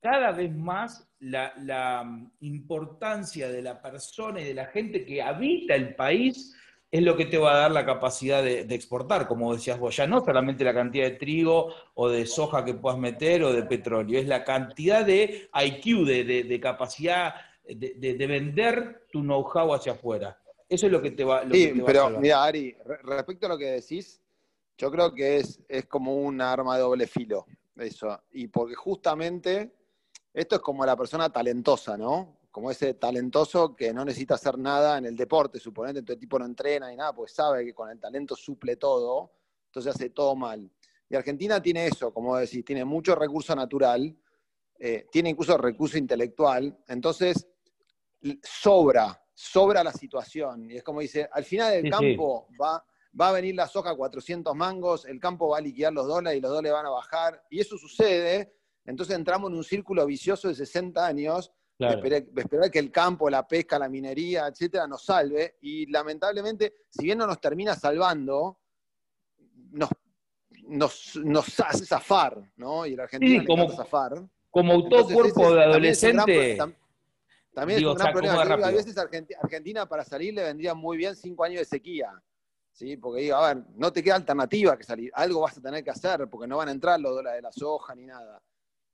cada 0.00 0.32
vez 0.32 0.54
más 0.54 1.08
la, 1.20 1.54
la 1.58 2.04
importancia 2.40 3.48
de 3.48 3.62
la 3.62 3.80
persona 3.80 4.40
y 4.40 4.44
de 4.44 4.54
la 4.54 4.66
gente 4.66 5.04
que 5.04 5.22
habita 5.22 5.74
el 5.74 5.94
país 5.94 6.54
es 6.94 7.02
lo 7.02 7.16
que 7.16 7.26
te 7.26 7.38
va 7.38 7.54
a 7.54 7.56
dar 7.56 7.72
la 7.72 7.84
capacidad 7.84 8.40
de, 8.40 8.60
exportar, 8.72 9.26
como 9.26 9.52
decías 9.52 9.80
vos, 9.80 9.96
ya 9.96 10.06
no 10.06 10.24
solamente 10.24 10.62
la 10.62 10.72
cantidad 10.72 11.06
de 11.06 11.16
trigo 11.16 11.74
o 11.94 12.08
de 12.08 12.24
soja 12.24 12.64
que 12.64 12.74
puedas 12.74 13.00
meter 13.00 13.42
o 13.42 13.52
de 13.52 13.64
petróleo, 13.64 14.20
es 14.20 14.28
la 14.28 14.44
cantidad 14.44 15.04
de 15.04 15.48
IQ, 15.52 16.06
de, 16.06 16.60
capacidad 16.62 17.34
de, 17.64 18.26
vender 18.26 19.06
tu 19.10 19.20
know-how 19.20 19.74
hacia 19.74 19.92
afuera. 19.92 20.38
Eso 20.68 20.86
es 20.86 20.92
lo 20.92 21.00
que 21.00 21.10
te 21.10 21.24
va, 21.24 21.44
sí, 21.50 21.82
pero 21.84 22.10
mira, 22.10 22.42
Ari, 22.42 22.74
respecto 23.02 23.46
a 23.46 23.50
lo 23.50 23.58
que 23.58 23.72
decís, 23.72 24.20
yo 24.76 24.90
creo 24.90 25.14
que 25.14 25.36
es, 25.36 25.60
es 25.68 25.86
como 25.86 26.14
un 26.16 26.40
arma 26.40 26.76
de 26.76 26.82
doble 26.82 27.06
filo, 27.06 27.46
eso. 27.76 28.22
Y 28.32 28.48
porque 28.48 28.74
justamente 28.74 29.74
esto 30.32 30.56
es 30.56 30.60
como 30.62 30.84
la 30.84 30.96
persona 30.96 31.30
talentosa, 31.30 31.96
¿no? 31.96 32.38
como 32.54 32.70
ese 32.70 32.94
talentoso 32.94 33.74
que 33.74 33.92
no 33.92 34.04
necesita 34.04 34.34
hacer 34.34 34.56
nada 34.56 34.96
en 34.96 35.06
el 35.06 35.16
deporte, 35.16 35.58
suponete, 35.58 35.98
entonces 35.98 36.18
el 36.18 36.20
tipo 36.20 36.38
no 36.38 36.44
entrena 36.44 36.88
ni 36.88 36.94
nada, 36.94 37.12
pues 37.12 37.32
sabe 37.32 37.64
que 37.64 37.74
con 37.74 37.90
el 37.90 37.98
talento 37.98 38.36
suple 38.36 38.76
todo, 38.76 39.32
entonces 39.66 39.92
hace 39.92 40.10
todo 40.10 40.36
mal. 40.36 40.70
Y 41.10 41.16
Argentina 41.16 41.60
tiene 41.60 41.88
eso, 41.88 42.14
como 42.14 42.36
decís, 42.36 42.64
tiene 42.64 42.84
mucho 42.84 43.16
recurso 43.16 43.56
natural, 43.56 44.16
eh, 44.78 45.08
tiene 45.10 45.30
incluso 45.30 45.58
recurso 45.58 45.98
intelectual, 45.98 46.78
entonces 46.86 47.44
sobra, 48.42 49.20
sobra 49.32 49.84
la 49.84 49.92
situación. 49.92 50.70
Y 50.70 50.76
es 50.76 50.82
como 50.82 51.00
dice, 51.00 51.28
al 51.32 51.44
final 51.44 51.72
del 51.72 51.90
campo 51.90 52.48
Va, 52.60 52.84
va 53.18 53.28
a 53.28 53.32
venir 53.32 53.54
la 53.54 53.68
soja 53.68 53.90
a 53.90 53.96
400 53.96 54.54
mangos, 54.54 55.04
el 55.04 55.20
campo 55.20 55.48
va 55.48 55.58
a 55.58 55.60
liquidar 55.60 55.92
los 55.92 56.06
dólares 56.06 56.38
y 56.38 56.40
los 56.40 56.50
dólares 56.50 56.72
van 56.72 56.86
a 56.86 56.90
bajar, 56.90 57.44
y 57.48 57.60
eso 57.60 57.78
sucede, 57.78 58.54
entonces 58.84 59.16
entramos 59.16 59.50
en 59.50 59.56
un 59.56 59.64
círculo 59.64 60.04
vicioso 60.06 60.48
de 60.48 60.54
60 60.54 61.06
años 61.06 61.52
Esperar, 61.78 62.70
que 62.70 62.78
el 62.78 62.90
campo, 62.92 63.28
la 63.28 63.46
pesca, 63.46 63.78
la 63.78 63.88
minería, 63.88 64.46
etcétera, 64.46 64.86
nos 64.86 65.04
salve. 65.04 65.56
Y 65.62 65.90
lamentablemente, 65.90 66.74
si 66.88 67.04
bien 67.04 67.18
no 67.18 67.26
nos 67.26 67.40
termina 67.40 67.74
salvando, 67.74 68.60
nos, 70.68 71.16
nos, 71.16 71.60
hace 71.60 71.84
zafar, 71.84 72.40
¿no? 72.56 72.86
Y 72.86 72.94
la 72.94 73.04
Argentina 73.04 73.40
sí, 73.40 73.46
como, 73.46 73.68
zafar. 73.70 74.22
Como 74.50 74.88
todo 74.88 75.12
cuerpo 75.12 75.52
de 75.52 75.64
adolescente. 75.64 76.56
También 76.56 76.78
es 76.80 76.83
un 77.56 77.94
gran, 77.94 78.12
problema. 78.12 78.66
a 78.66 78.70
veces 78.70 78.96
Argentina, 78.98 79.86
para 79.86 80.04
salir 80.04 80.34
le 80.34 80.42
vendría 80.42 80.74
muy 80.74 80.96
bien 80.96 81.14
cinco 81.14 81.44
años 81.44 81.60
de 81.60 81.64
sequía. 81.64 82.10
¿sí? 82.72 82.96
Porque 82.96 83.22
digo, 83.22 83.36
a 83.36 83.54
ver, 83.54 83.64
no 83.76 83.92
te 83.92 84.02
queda 84.02 84.16
alternativa 84.16 84.76
que 84.76 84.84
salir. 84.84 85.10
Algo 85.14 85.40
vas 85.40 85.56
a 85.56 85.62
tener 85.62 85.82
que 85.82 85.90
hacer 85.90 86.28
porque 86.28 86.46
no 86.46 86.58
van 86.58 86.68
a 86.68 86.72
entrar 86.72 87.00
los 87.00 87.14
dólares 87.14 87.38
de 87.38 87.42
la 87.42 87.52
soja 87.52 87.94
ni 87.94 88.06
nada. 88.06 88.42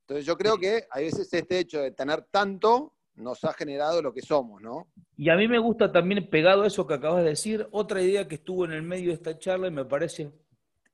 Entonces 0.01 0.25
yo 0.25 0.37
creo 0.37 0.57
que 0.57 0.87
a 0.89 0.99
veces 0.99 1.33
este 1.33 1.59
hecho 1.59 1.81
de 1.81 1.91
tener 1.91 2.23
tanto 2.31 2.93
nos 3.15 3.43
ha 3.43 3.53
generado 3.53 4.01
lo 4.01 4.13
que 4.13 4.21
somos, 4.21 4.61
¿no? 4.61 4.87
Y 5.17 5.29
a 5.29 5.35
mí 5.35 5.47
me 5.47 5.59
gusta 5.59 5.91
también, 5.91 6.29
pegado 6.29 6.63
a 6.63 6.67
eso 6.67 6.87
que 6.87 6.93
acabas 6.93 7.23
de 7.23 7.29
decir, 7.29 7.67
otra 7.71 8.01
idea 8.01 8.27
que 8.27 8.35
estuvo 8.35 8.65
en 8.65 8.71
el 8.71 8.83
medio 8.83 9.09
de 9.09 9.15
esta 9.15 9.37
charla 9.37 9.67
y 9.67 9.71
me 9.71 9.85
parece 9.85 10.31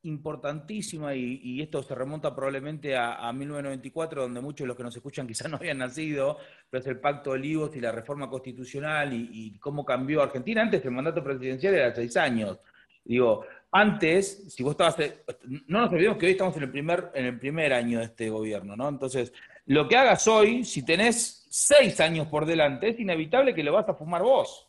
importantísima, 0.04 1.16
y, 1.16 1.62
esto 1.62 1.84
se 1.84 1.96
remonta 1.96 2.34
probablemente 2.36 2.96
a, 2.96 3.32
1994, 3.34 4.24
donde 4.24 4.42
muchos 4.42 4.64
de 4.64 4.68
los 4.68 4.78
que 4.78 4.84
nos 4.84 4.96
escuchan 4.96 5.28
quizás 5.28 5.50
no 5.52 5.58
habían 5.58 5.80
nacido, 5.80 6.38
pero 6.70 6.82
es 6.82 6.88
el 6.88 7.00
Pacto 7.00 7.32
de 7.32 7.40
Olivos 7.40 7.76
y 7.76 7.82
la 7.82 7.92
reforma 7.92 8.30
constitucional 8.30 9.14
y, 9.14 9.30
y 9.32 9.60
cómo 9.60 9.86
cambió 9.86 10.22
Argentina. 10.22 10.62
Antes 10.62 10.84
el 10.86 10.92
mandato 10.92 11.24
presidencial 11.24 11.74
era 11.74 11.94
seis 11.94 12.16
años. 12.18 12.60
Digo, 13.04 13.46
antes, 13.72 14.54
si 14.54 14.64
vos 14.64 14.72
estabas, 14.72 14.98
no 15.68 15.82
nos 15.82 15.92
olvidemos 15.92 16.18
que 16.18 16.26
hoy 16.26 16.32
estamos 16.34 16.56
en 16.58 16.64
el 16.64 16.72
primer, 16.72 17.12
en 17.14 17.26
el 17.26 17.40
primer 17.40 17.74
año 17.74 18.00
de 18.00 18.06
este 18.06 18.30
gobierno, 18.30 18.76
¿no? 18.76 18.88
Entonces, 18.90 19.34
lo 19.66 19.88
que 19.88 19.98
hagas 19.98 20.28
hoy, 20.28 20.64
si 20.64 20.84
tenés 20.84 21.46
seis 21.50 22.00
años 22.00 22.28
por 22.28 22.46
delante, 22.46 22.90
es 22.90 23.00
inevitable 23.00 23.54
que 23.54 23.64
lo 23.64 23.74
vas 23.74 23.88
a 23.90 23.94
fumar 23.94 24.24
vos. 24.24 24.67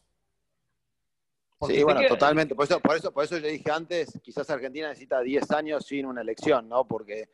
Sí, 1.67 1.83
bueno, 1.83 2.01
totalmente. 2.09 2.55
Por 2.55 2.65
eso, 2.65 2.81
por, 2.81 2.97
eso, 2.97 3.13
por 3.13 3.25
eso 3.25 3.39
yo 3.39 3.49
dije 3.49 3.71
antes, 3.71 4.19
quizás 4.23 4.49
Argentina 4.51 4.89
necesita 4.89 5.21
10 5.21 5.51
años 5.53 5.87
sin 5.87 6.07
una 6.07 6.21
elección, 6.21 6.69
¿no? 6.69 6.87
Porque, 6.87 7.29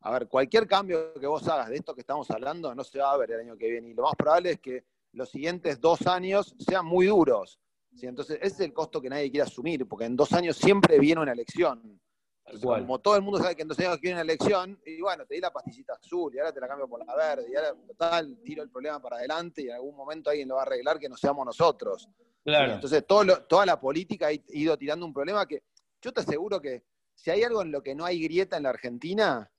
a 0.00 0.10
ver, 0.12 0.28
cualquier 0.28 0.66
cambio 0.66 1.14
que 1.14 1.26
vos 1.26 1.46
hagas 1.48 1.68
de 1.68 1.76
esto 1.76 1.94
que 1.94 2.00
estamos 2.00 2.30
hablando 2.30 2.74
no 2.74 2.84
se 2.84 2.98
va 2.98 3.12
a 3.12 3.16
ver 3.16 3.32
el 3.32 3.40
año 3.40 3.56
que 3.56 3.70
viene. 3.70 3.88
Y 3.88 3.94
lo 3.94 4.02
más 4.02 4.14
probable 4.16 4.52
es 4.52 4.60
que 4.60 4.84
los 5.12 5.30
siguientes 5.30 5.80
dos 5.80 6.06
años 6.06 6.54
sean 6.58 6.86
muy 6.86 7.06
duros. 7.06 7.58
Entonces, 8.00 8.38
ese 8.40 8.54
es 8.54 8.60
el 8.60 8.72
costo 8.72 9.00
que 9.00 9.10
nadie 9.10 9.30
quiere 9.30 9.46
asumir, 9.46 9.86
porque 9.86 10.06
en 10.06 10.16
dos 10.16 10.32
años 10.32 10.56
siempre 10.56 10.98
viene 10.98 11.20
una 11.20 11.32
elección. 11.32 12.00
como 12.62 12.98
todo 13.00 13.16
el 13.16 13.22
mundo 13.22 13.38
sabe 13.38 13.54
que 13.54 13.62
en 13.62 13.68
dos 13.68 13.78
años 13.78 14.00
viene 14.00 14.14
una 14.16 14.22
elección, 14.22 14.80
y 14.84 15.00
bueno, 15.00 15.26
te 15.26 15.34
di 15.34 15.40
la 15.40 15.52
pastillita 15.52 15.94
azul, 15.94 16.34
y 16.34 16.38
ahora 16.38 16.52
te 16.52 16.60
la 16.60 16.68
cambio 16.68 16.88
por 16.88 17.04
la 17.04 17.14
verde, 17.14 17.46
y 17.50 17.54
ahora, 17.54 17.74
total, 17.86 18.38
tiro 18.42 18.62
el 18.62 18.70
problema 18.70 19.00
para 19.00 19.16
adelante, 19.16 19.62
y 19.62 19.68
en 19.68 19.74
algún 19.74 19.94
momento 19.94 20.30
alguien 20.30 20.48
lo 20.48 20.56
va 20.56 20.62
a 20.62 20.64
arreglar 20.64 20.98
que 20.98 21.08
no 21.08 21.16
seamos 21.16 21.44
nosotros. 21.44 22.08
Entonces, 22.44 23.06
todo 23.06 23.42
toda 23.44 23.66
la 23.66 23.80
política 23.80 24.28
ha 24.28 24.32
ido 24.32 24.76
tirando 24.76 25.06
un 25.06 25.12
problema 25.12 25.46
que 25.46 25.62
yo 26.00 26.12
te 26.12 26.20
aseguro 26.20 26.60
que 26.60 26.84
si 27.14 27.30
hay 27.30 27.42
algo 27.44 27.62
en 27.62 27.70
lo 27.70 27.82
que 27.82 27.94
no 27.94 28.04
hay 28.04 28.20
grieta 28.20 28.56
en 28.56 28.64
la 28.64 28.70
Argentina, 28.70 29.50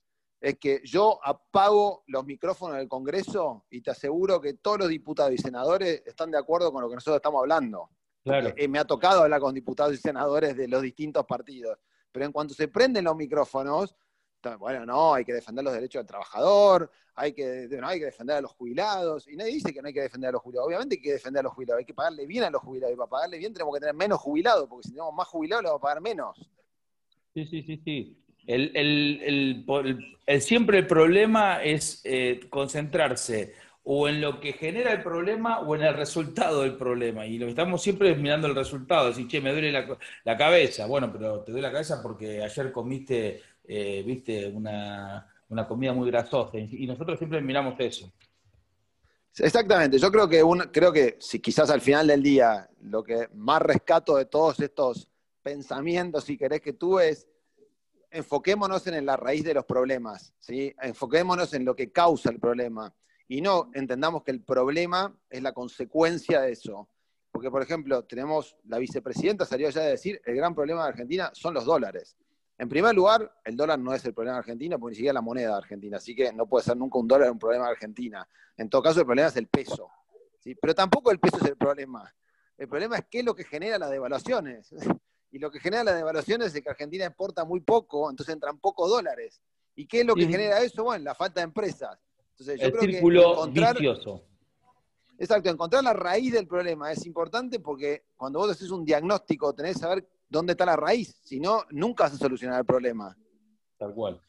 es 0.42 0.60
que 0.60 0.82
yo 0.84 1.20
apago 1.24 2.04
los 2.08 2.26
micrófonos 2.26 2.76
del 2.76 2.90
Congreso 2.90 3.66
y 3.70 3.82
te 3.82 3.92
aseguro 3.92 4.42
que 4.42 4.56
todos 4.56 4.80
los 4.80 4.90
diputados 4.90 5.32
y 5.32 5.38
senadores 5.38 6.04
están 6.06 6.32
de 6.32 6.38
acuerdo 6.38 6.74
con 6.74 6.82
lo 6.82 6.90
que 6.90 6.96
nosotros 6.96 7.16
estamos 7.16 7.40
hablando. 7.40 7.90
Eh, 8.26 8.68
me 8.68 8.80
ha 8.80 8.86
tocado 8.86 9.24
hablar 9.24 9.40
con 9.40 9.54
diputados 9.54 9.94
y 9.94 9.98
senadores 9.98 10.56
de 10.58 10.68
los 10.68 10.82
distintos 10.82 11.26
partidos. 11.26 11.78
Pero 12.12 12.26
en 12.26 12.34
cuanto 12.34 12.54
se 12.54 12.68
prenden 12.68 13.06
los 13.06 13.16
micrófonos, 13.16 13.96
bueno, 14.60 14.86
no, 14.86 15.14
hay 15.14 15.26
que 15.26 15.34
defender 15.34 15.64
los 15.64 15.74
derechos 15.74 16.02
del 16.02 16.08
trabajador, 16.08 16.92
hay 17.16 17.34
que, 17.34 17.70
hay 17.82 18.00
que 18.00 18.06
defender 18.06 18.38
a 18.38 18.42
los 18.42 18.52
jubilados. 18.52 19.28
Y 19.28 19.36
nadie 19.36 19.54
dice 19.54 19.74
que 19.74 19.82
no 19.82 19.88
hay 19.88 19.94
que 19.94 20.02
defender 20.02 20.30
a 20.30 20.34
los 20.34 20.42
jubilados. 20.42 20.68
Obviamente 20.68 20.96
hay 20.96 21.02
que 21.02 21.14
defender 21.14 21.40
a 21.42 21.44
los 21.44 21.54
jubilados, 21.54 21.80
hay 21.80 21.86
que 21.86 21.94
pagarle 21.94 22.26
bien 22.26 22.44
a 22.44 22.50
los 22.50 22.62
jubilados. 22.62 22.94
Y 22.94 22.98
para 22.98 23.10
pagarle 23.10 23.38
bien 23.38 23.54
tenemos 23.54 23.74
que 23.74 23.80
tener 23.80 23.96
menos 23.96 24.20
jubilados, 24.20 24.68
porque 24.68 24.88
si 24.88 24.94
tenemos 24.94 25.14
más 25.14 25.28
jubilados, 25.28 25.64
le 25.64 25.70
vamos 25.70 25.80
a 25.80 25.84
pagar 25.84 26.02
menos. 26.02 26.50
Sí, 27.34 27.46
sí, 27.46 27.64
sí, 27.64 27.82
sí. 27.84 28.18
El, 28.46 29.66
siempre 30.42 30.80
el 30.80 30.88
problema 30.88 31.64
es 31.64 32.02
eh, 32.04 32.42
concentrarse 32.50 33.54
o 33.84 34.08
en 34.08 34.22
lo 34.22 34.40
que 34.40 34.54
genera 34.54 34.94
el 34.94 35.04
problema 35.04 35.60
o 35.60 35.76
en 35.76 35.84
el 35.84 35.94
resultado 35.94 36.62
del 36.62 36.76
problema. 36.76 37.26
Y 37.26 37.38
lo 37.38 37.46
que 37.46 37.52
estamos 37.52 37.82
siempre 37.82 38.12
es 38.12 38.18
mirando 38.18 38.48
el 38.48 38.56
resultado, 38.56 39.10
decir, 39.10 39.28
che, 39.28 39.42
me 39.42 39.52
duele 39.52 39.72
la, 40.24 40.38
cabeza. 40.38 40.86
Bueno, 40.88 41.12
pero 41.12 41.42
te 41.42 41.52
duele 41.52 41.68
la 41.68 41.74
cabeza 41.74 42.02
porque 42.02 42.42
ayer 42.42 42.72
comiste, 42.72 43.42
eh, 43.64 44.04
viste, 44.06 44.48
una, 44.48 45.30
comida 45.68 45.94
muy 45.94 46.10
grasosa. 46.10 46.58
Y 46.58 46.88
nosotros 46.88 47.18
siempre 47.18 47.42
miramos 47.42 47.76
eso. 47.80 48.12
Exactamente, 49.38 49.98
yo 49.98 50.12
creo 50.12 50.30
que, 50.30 50.44
creo 50.72 50.94
que 50.94 51.18
si 51.20 51.40
quizás 51.40 51.72
al 51.72 51.82
final 51.82 52.06
del 52.06 52.22
día 52.22 52.70
lo 52.82 53.04
que 53.04 53.30
más 53.34 53.62
rescato 53.64 54.16
de 54.16 54.26
todos 54.26 54.60
estos 54.60 55.10
pensamientos, 55.42 56.26
si 56.26 56.38
querés 56.38 56.62
que 56.62 56.74
tú 56.74 57.00
es, 57.00 57.28
enfoquémonos 58.12 58.86
en 58.86 59.06
la 59.06 59.18
raíz 59.18 59.44
de 59.44 59.56
los 59.56 59.66
problemas, 59.66 60.36
¿sí? 60.38 60.76
enfoquémonos 60.80 61.52
en 61.56 61.66
lo 61.66 61.76
que 61.76 61.92
causa 61.92 62.30
el 62.30 62.40
problema 62.40 62.94
y 63.28 63.42
no 63.42 63.72
entendamos 63.74 64.24
que 64.24 64.30
el 64.30 64.44
problema 64.44 65.16
es 65.30 65.42
la 65.42 65.52
consecuencia 65.52 66.42
de 66.42 66.52
eso. 66.52 66.90
Porque, 67.32 67.50
por 67.50 67.64
ejemplo, 67.64 68.04
tenemos, 68.04 68.56
la 68.66 68.78
vicepresidenta 68.78 69.46
salió 69.46 69.68
ya 69.72 69.82
de 69.82 69.90
decir, 69.90 70.22
el 70.26 70.36
gran 70.36 70.54
problema 70.54 70.84
de 70.84 70.90
Argentina 70.90 71.32
son 71.34 71.56
los 71.56 71.66
dólares. 71.66 72.16
En 72.64 72.70
primer 72.70 72.96
lugar, 72.96 73.30
el 73.44 73.58
dólar 73.58 73.78
no 73.78 73.94
es 73.94 74.06
el 74.06 74.14
problema 74.14 74.38
de 74.38 74.40
Argentina, 74.40 74.78
porque 74.78 74.92
ni 74.92 74.96
siquiera 74.96 75.16
la 75.16 75.22
moneda 75.22 75.50
de 75.50 75.58
Argentina, 75.58 75.98
así 75.98 76.16
que 76.16 76.32
no 76.32 76.48
puede 76.48 76.64
ser 76.64 76.78
nunca 76.78 76.98
un 76.98 77.10
dólar 77.10 77.30
un 77.30 77.38
problema 77.38 77.66
de 77.66 77.72
Argentina. 77.72 78.26
En 78.56 78.70
todo 78.70 78.82
caso, 78.82 79.02
el 79.02 79.06
problema 79.06 79.28
es 79.28 79.36
el 79.36 79.48
peso. 79.48 79.90
¿sí? 80.40 80.56
Pero 80.56 80.74
tampoco 80.74 81.12
el 81.12 81.20
peso 81.20 81.40
es 81.42 81.44
el 81.44 81.58
problema. 81.58 82.10
El 82.58 82.70
problema 82.70 82.96
es 82.96 83.06
qué 83.12 83.20
es 83.20 83.26
lo 83.26 83.36
que 83.36 83.44
genera 83.44 83.78
las 83.78 83.92
devaluaciones. 83.92 84.70
Y 85.30 85.40
lo 85.40 85.50
que 85.50 85.60
genera 85.60 85.84
las 85.84 85.96
devaluaciones 85.96 86.54
es 86.54 86.62
que 86.62 86.70
Argentina 86.70 87.08
exporta 87.08 87.44
muy 87.44 87.60
poco, 87.60 88.08
entonces 88.08 88.36
entran 88.36 88.60
pocos 88.60 88.88
dólares. 88.88 89.42
¿Y 89.76 89.88
qué 89.88 90.02
es 90.02 90.06
lo 90.06 90.14
que 90.14 90.28
genera 90.28 90.60
eso? 90.62 90.84
Bueno, 90.84 91.04
la 91.04 91.16
falta 91.16 91.40
de 91.40 91.46
empresas. 91.46 91.98
Entonces, 92.30 92.62
yo 92.62 92.68
el 92.68 92.72
creo 92.72 92.92
círculo 92.92 93.48
vicioso. 93.48 94.24
Exacto, 95.18 95.50
encontrar 95.50 95.84
la 95.84 95.94
raíz 95.94 96.34
del 96.34 96.46
problema 96.46 96.92
es 96.92 97.04
importante 97.08 97.60
porque 97.60 98.04
cuando 98.16 98.38
vos 98.38 98.52
haces 98.52 98.70
un 98.70 98.86
diagnóstico 98.86 99.56
tenés 99.56 99.74
que 99.74 99.80
saber 99.80 100.08
dónde 100.34 100.54
está 100.54 100.66
la 100.66 100.76
raíz, 100.76 101.16
si 101.24 101.40
no, 101.40 101.64
nunca 101.70 102.06
vas 102.06 102.16
a 102.16 102.18
solucionar 102.18 102.60
el 102.60 102.66
problema. 102.66 103.16
Tal 103.78 103.94
cual. 103.94 104.20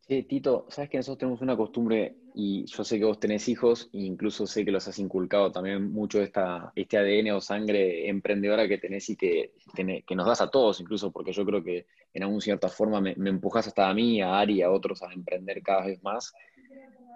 Sí, 0.00 0.22
Tito, 0.24 0.66
sabes 0.68 0.90
que 0.90 0.96
nosotros 0.96 1.18
tenemos 1.18 1.40
una 1.42 1.56
costumbre, 1.56 2.16
y 2.34 2.64
yo 2.66 2.84
sé 2.84 2.98
que 2.98 3.04
vos 3.04 3.20
tenés 3.20 3.48
hijos, 3.48 3.88
e 3.92 4.00
incluso 4.00 4.46
sé 4.46 4.64
que 4.64 4.70
los 4.70 4.86
has 4.88 4.98
inculcado 4.98 5.52
también 5.52 5.92
mucho 5.92 6.20
esta, 6.22 6.72
este 6.74 6.96
ADN 6.98 7.30
o 7.32 7.40
sangre 7.40 8.08
emprendedora 8.08 8.66
que 8.68 8.78
tenés 8.78 9.10
y 9.10 9.16
que, 9.16 9.52
que 9.74 10.14
nos 10.14 10.26
das 10.26 10.40
a 10.40 10.50
todos, 10.50 10.80
incluso 10.80 11.12
porque 11.12 11.32
yo 11.32 11.44
creo 11.44 11.62
que 11.62 11.86
en 12.14 12.22
alguna 12.22 12.40
cierta 12.40 12.68
forma 12.68 13.00
me, 13.00 13.14
me 13.16 13.30
empujas 13.30 13.66
hasta 13.66 13.88
a 13.88 13.94
mí, 13.94 14.20
a 14.20 14.38
Ari 14.38 14.54
y 14.54 14.62
a 14.62 14.70
otros 14.70 15.02
a 15.02 15.12
emprender 15.12 15.62
cada 15.62 15.86
vez 15.86 16.02
más. 16.02 16.32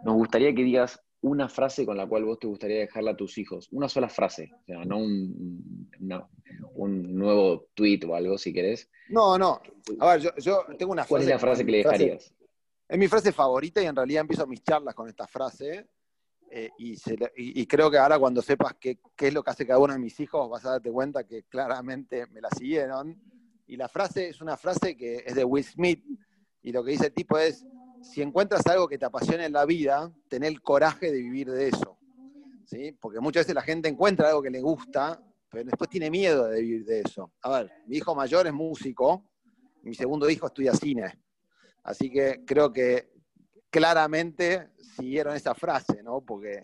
Nos 0.05 0.15
gustaría 0.15 0.55
que 0.55 0.63
digas 0.63 1.01
una 1.23 1.49
frase 1.49 1.85
con 1.85 1.97
la 1.97 2.07
cual 2.07 2.25
vos 2.25 2.39
te 2.39 2.47
gustaría 2.47 2.79
dejarla 2.79 3.13
a 3.13 3.17
tus 3.17 3.37
hijos. 3.39 3.69
Una 3.73 3.89
sola 3.89 4.09
frase, 4.09 4.53
o 4.63 4.65
sea, 4.65 4.85
no 4.85 4.99
un, 4.99 5.89
un 6.77 7.17
nuevo 7.17 7.69
tweet 7.75 8.01
o 8.07 8.15
algo, 8.15 8.39
si 8.39 8.53
querés. 8.53 8.89
No, 9.09 9.39
no. 9.39 9.61
A 10.01 10.17
ver, 10.17 10.33
yo, 10.39 10.65
tengo 10.79 10.93
una 10.93 11.03
frase. 11.03 11.09
¿Cuál 11.09 11.23
es 11.23 11.29
la 11.29 11.39
frase 11.39 11.65
que 11.65 11.73
le 11.73 11.79
dejarías? 11.79 12.33
es 12.89 12.99
mi 12.99 13.09
frase 13.09 13.33
favorita 13.33 13.83
y 13.83 13.87
en 13.87 13.97
realidad 13.97 14.21
empiezo 14.21 14.47
mis 14.47 14.63
charlas 14.63 14.95
con 14.95 15.09
esta 15.09 15.27
frase. 15.27 15.89
Eh, 16.49 16.71
y, 16.79 17.67
creo 17.67 17.91
que 17.91 17.99
ahora 17.99 18.19
cuando 18.19 18.41
sepas 18.41 18.75
qué, 18.81 19.01
qué 19.17 19.29
es 19.29 19.35
lo 19.35 19.43
que 19.43 19.51
hace 19.51 19.67
cada 19.67 19.81
uno 19.81 19.93
de 19.93 19.99
mis 19.99 20.19
hijos, 20.21 20.49
vas 20.49 20.65
a 20.65 20.73
darte 20.73 20.93
cuenta 20.93 21.25
que 21.25 21.43
claramente 21.45 22.27
me 22.29 22.41
la 22.41 22.49
siguieron. 22.51 23.21
Y 23.67 23.77
la 23.77 23.89
frase 23.89 24.29
es 24.29 24.41
una 24.41 24.57
frase 24.57 24.97
que 24.97 25.25
es 25.27 25.35
de 25.35 25.45
Will 25.45 25.65
Smith. 25.65 26.05
Y 26.63 26.73
lo 26.73 26.85
que 26.85 26.93
dice 26.93 27.07
el 27.07 27.13
tipo 27.13 27.37
es, 27.39 27.67
si 28.03 28.23
encuentras 28.23 28.65
algo 28.67 28.89
que 28.89 28.99
te 28.99 29.05
apasiona 29.05 29.45
en 29.45 29.53
la 29.53 29.65
vida, 29.65 30.13
ten 30.29 30.45
el 30.45 30.63
coraje 30.63 31.11
de 31.11 31.19
vivir 31.19 31.51
de 31.51 31.69
eso. 31.69 31.99
¿sí? 32.65 32.93
Porque 32.93 33.21
muchas 33.21 33.43
veces 33.43 33.55
la 33.55 33.63
gente 33.63 33.89
encuentra 33.89 34.29
algo 34.29 34.43
que 34.43 34.51
le 34.51 34.61
gusta, 34.61 35.21
pero 35.51 35.65
después 35.65 35.91
tiene 35.91 36.11
miedo 36.11 36.47
de 36.47 36.61
vivir 36.61 36.85
de 36.85 37.01
eso. 37.01 37.33
A 37.43 37.61
ver, 37.61 37.73
mi 37.87 37.97
hijo 37.97 38.15
mayor 38.15 38.47
es 38.47 38.53
músico, 38.53 39.31
mi 39.83 39.95
segundo 39.95 40.29
hijo 40.29 40.47
estudia 40.47 40.75
cine. 40.75 41.19
Así 41.85 42.11
que 42.11 42.45
creo 42.45 42.73
que 42.73 43.13
claramente 43.71 44.71
siguieron 44.97 45.37
esa 45.37 45.55
frase, 45.55 46.03
¿no? 46.03 46.21
Porque 46.21 46.61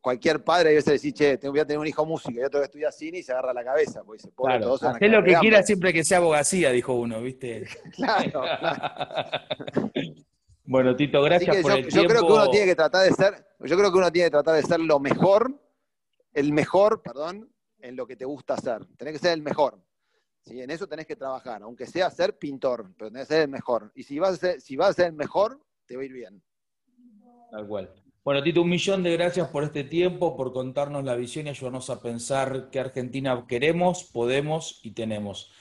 cualquier 0.00 0.44
padre 0.44 0.70
debe 0.70 0.82
decir, 0.82 1.12
che, 1.12 1.38
voy 1.48 1.60
a 1.60 1.66
tener 1.66 1.78
un 1.78 1.86
hijo 1.86 2.04
músico 2.04 2.40
y 2.40 2.44
otro 2.44 2.60
que 2.60 2.66
estudia 2.66 2.92
cine 2.92 3.18
y 3.18 3.22
se 3.22 3.32
agarra 3.32 3.52
la 3.52 3.64
cabeza. 3.64 4.02
Pues 4.04 4.22
dice, 4.22 4.34
claro, 4.34 4.74
haz 4.74 5.00
lo 5.00 5.24
que 5.24 5.34
quiera 5.34 5.62
siempre 5.62 5.92
que 5.92 6.04
sea 6.04 6.18
abogacía, 6.18 6.70
dijo 6.70 6.94
uno, 6.94 7.20
¿viste? 7.22 7.66
claro, 7.96 8.42
bueno, 10.64 10.94
Tito, 10.94 11.22
gracias 11.22 11.62
por 11.62 11.72
el 11.72 11.88
yo 11.88 12.04
creo 12.04 12.26
que 12.26 12.32
uno 12.32 12.50
tiene 12.50 12.66
que 12.66 12.76
tratar 12.76 13.04
de 13.04 13.12
ser, 13.12 13.46
yo 13.60 13.76
creo 13.76 13.90
que 13.90 13.98
uno 13.98 14.12
tiene 14.12 14.26
que 14.26 14.32
tratar 14.32 14.56
de 14.56 14.62
ser 14.62 14.80
lo 14.80 15.00
mejor, 15.00 15.58
el 16.34 16.52
mejor, 16.52 17.02
perdón, 17.02 17.50
en 17.86 17.96
lo 17.96 18.06
que 18.06 18.16
te 18.16 18.24
gusta 18.24 18.54
hacer. 18.54 18.84
Tenés 18.96 19.14
que 19.14 19.18
ser 19.20 19.32
el 19.32 19.42
mejor. 19.42 19.80
¿sí? 20.44 20.60
En 20.60 20.70
eso 20.70 20.86
tenés 20.86 21.06
que 21.06 21.16
trabajar, 21.16 21.62
aunque 21.62 21.86
sea 21.86 22.10
ser 22.10 22.38
pintor, 22.38 22.92
pero 22.96 23.10
tenés 23.10 23.28
que 23.28 23.34
ser 23.34 23.42
el 23.42 23.48
mejor. 23.48 23.92
Y 23.94 24.02
si 24.02 24.18
vas 24.18 24.34
a 24.34 24.36
ser, 24.36 24.60
si 24.60 24.76
vas 24.76 24.90
a 24.90 24.92
ser 24.94 25.06
el 25.06 25.12
mejor, 25.12 25.60
te 25.86 25.96
va 25.96 26.02
a 26.02 26.06
ir 26.06 26.12
bien. 26.12 26.42
Tal 27.50 27.66
cual. 27.66 27.92
Bueno, 28.24 28.42
Tito, 28.42 28.62
un 28.62 28.68
millón 28.68 29.04
de 29.04 29.12
gracias 29.16 29.48
por 29.48 29.62
este 29.62 29.84
tiempo, 29.84 30.36
por 30.36 30.52
contarnos 30.52 31.04
la 31.04 31.14
visión 31.14 31.46
y 31.46 31.50
ayudarnos 31.50 31.90
a 31.90 32.02
pensar 32.02 32.70
qué 32.70 32.80
Argentina 32.80 33.46
queremos, 33.46 34.02
podemos 34.02 34.80
y 34.82 34.90
tenemos. 34.92 35.52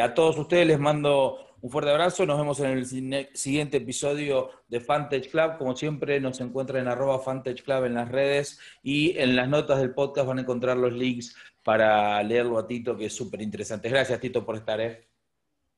a 0.00 0.14
todos 0.14 0.38
ustedes 0.38 0.68
les 0.68 0.78
mando 0.78 1.46
un 1.62 1.70
fuerte 1.70 1.90
abrazo, 1.90 2.24
nos 2.26 2.38
vemos 2.38 2.60
en 2.60 2.70
el 2.78 2.86
siguiente 3.34 3.78
episodio 3.78 4.50
de 4.68 4.78
Fantage 4.78 5.30
Club. 5.30 5.58
Como 5.58 5.74
siempre, 5.74 6.20
nos 6.20 6.40
encuentran 6.40 6.82
en 6.82 6.88
arroba 6.88 7.18
Fantage 7.18 7.64
Club 7.64 7.86
en 7.86 7.94
las 7.94 8.08
redes 8.08 8.60
y 8.84 9.18
en 9.18 9.34
las 9.34 9.48
notas 9.48 9.80
del 9.80 9.92
podcast 9.92 10.28
van 10.28 10.38
a 10.38 10.42
encontrar 10.42 10.76
los 10.76 10.92
links 10.92 11.34
para 11.66 12.22
leerlo 12.22 12.60
a 12.60 12.66
Tito, 12.68 12.96
que 12.96 13.06
es 13.06 13.12
súper 13.12 13.42
interesante. 13.42 13.88
Gracias, 13.88 14.20
Tito, 14.20 14.46
por 14.46 14.54
estar. 14.54 14.80
¿eh? 14.80 15.04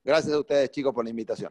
Gracias 0.04 0.34
a 0.34 0.38
ustedes, 0.38 0.70
chicos, 0.70 0.92
por 0.92 1.02
la 1.02 1.08
invitación. 1.08 1.50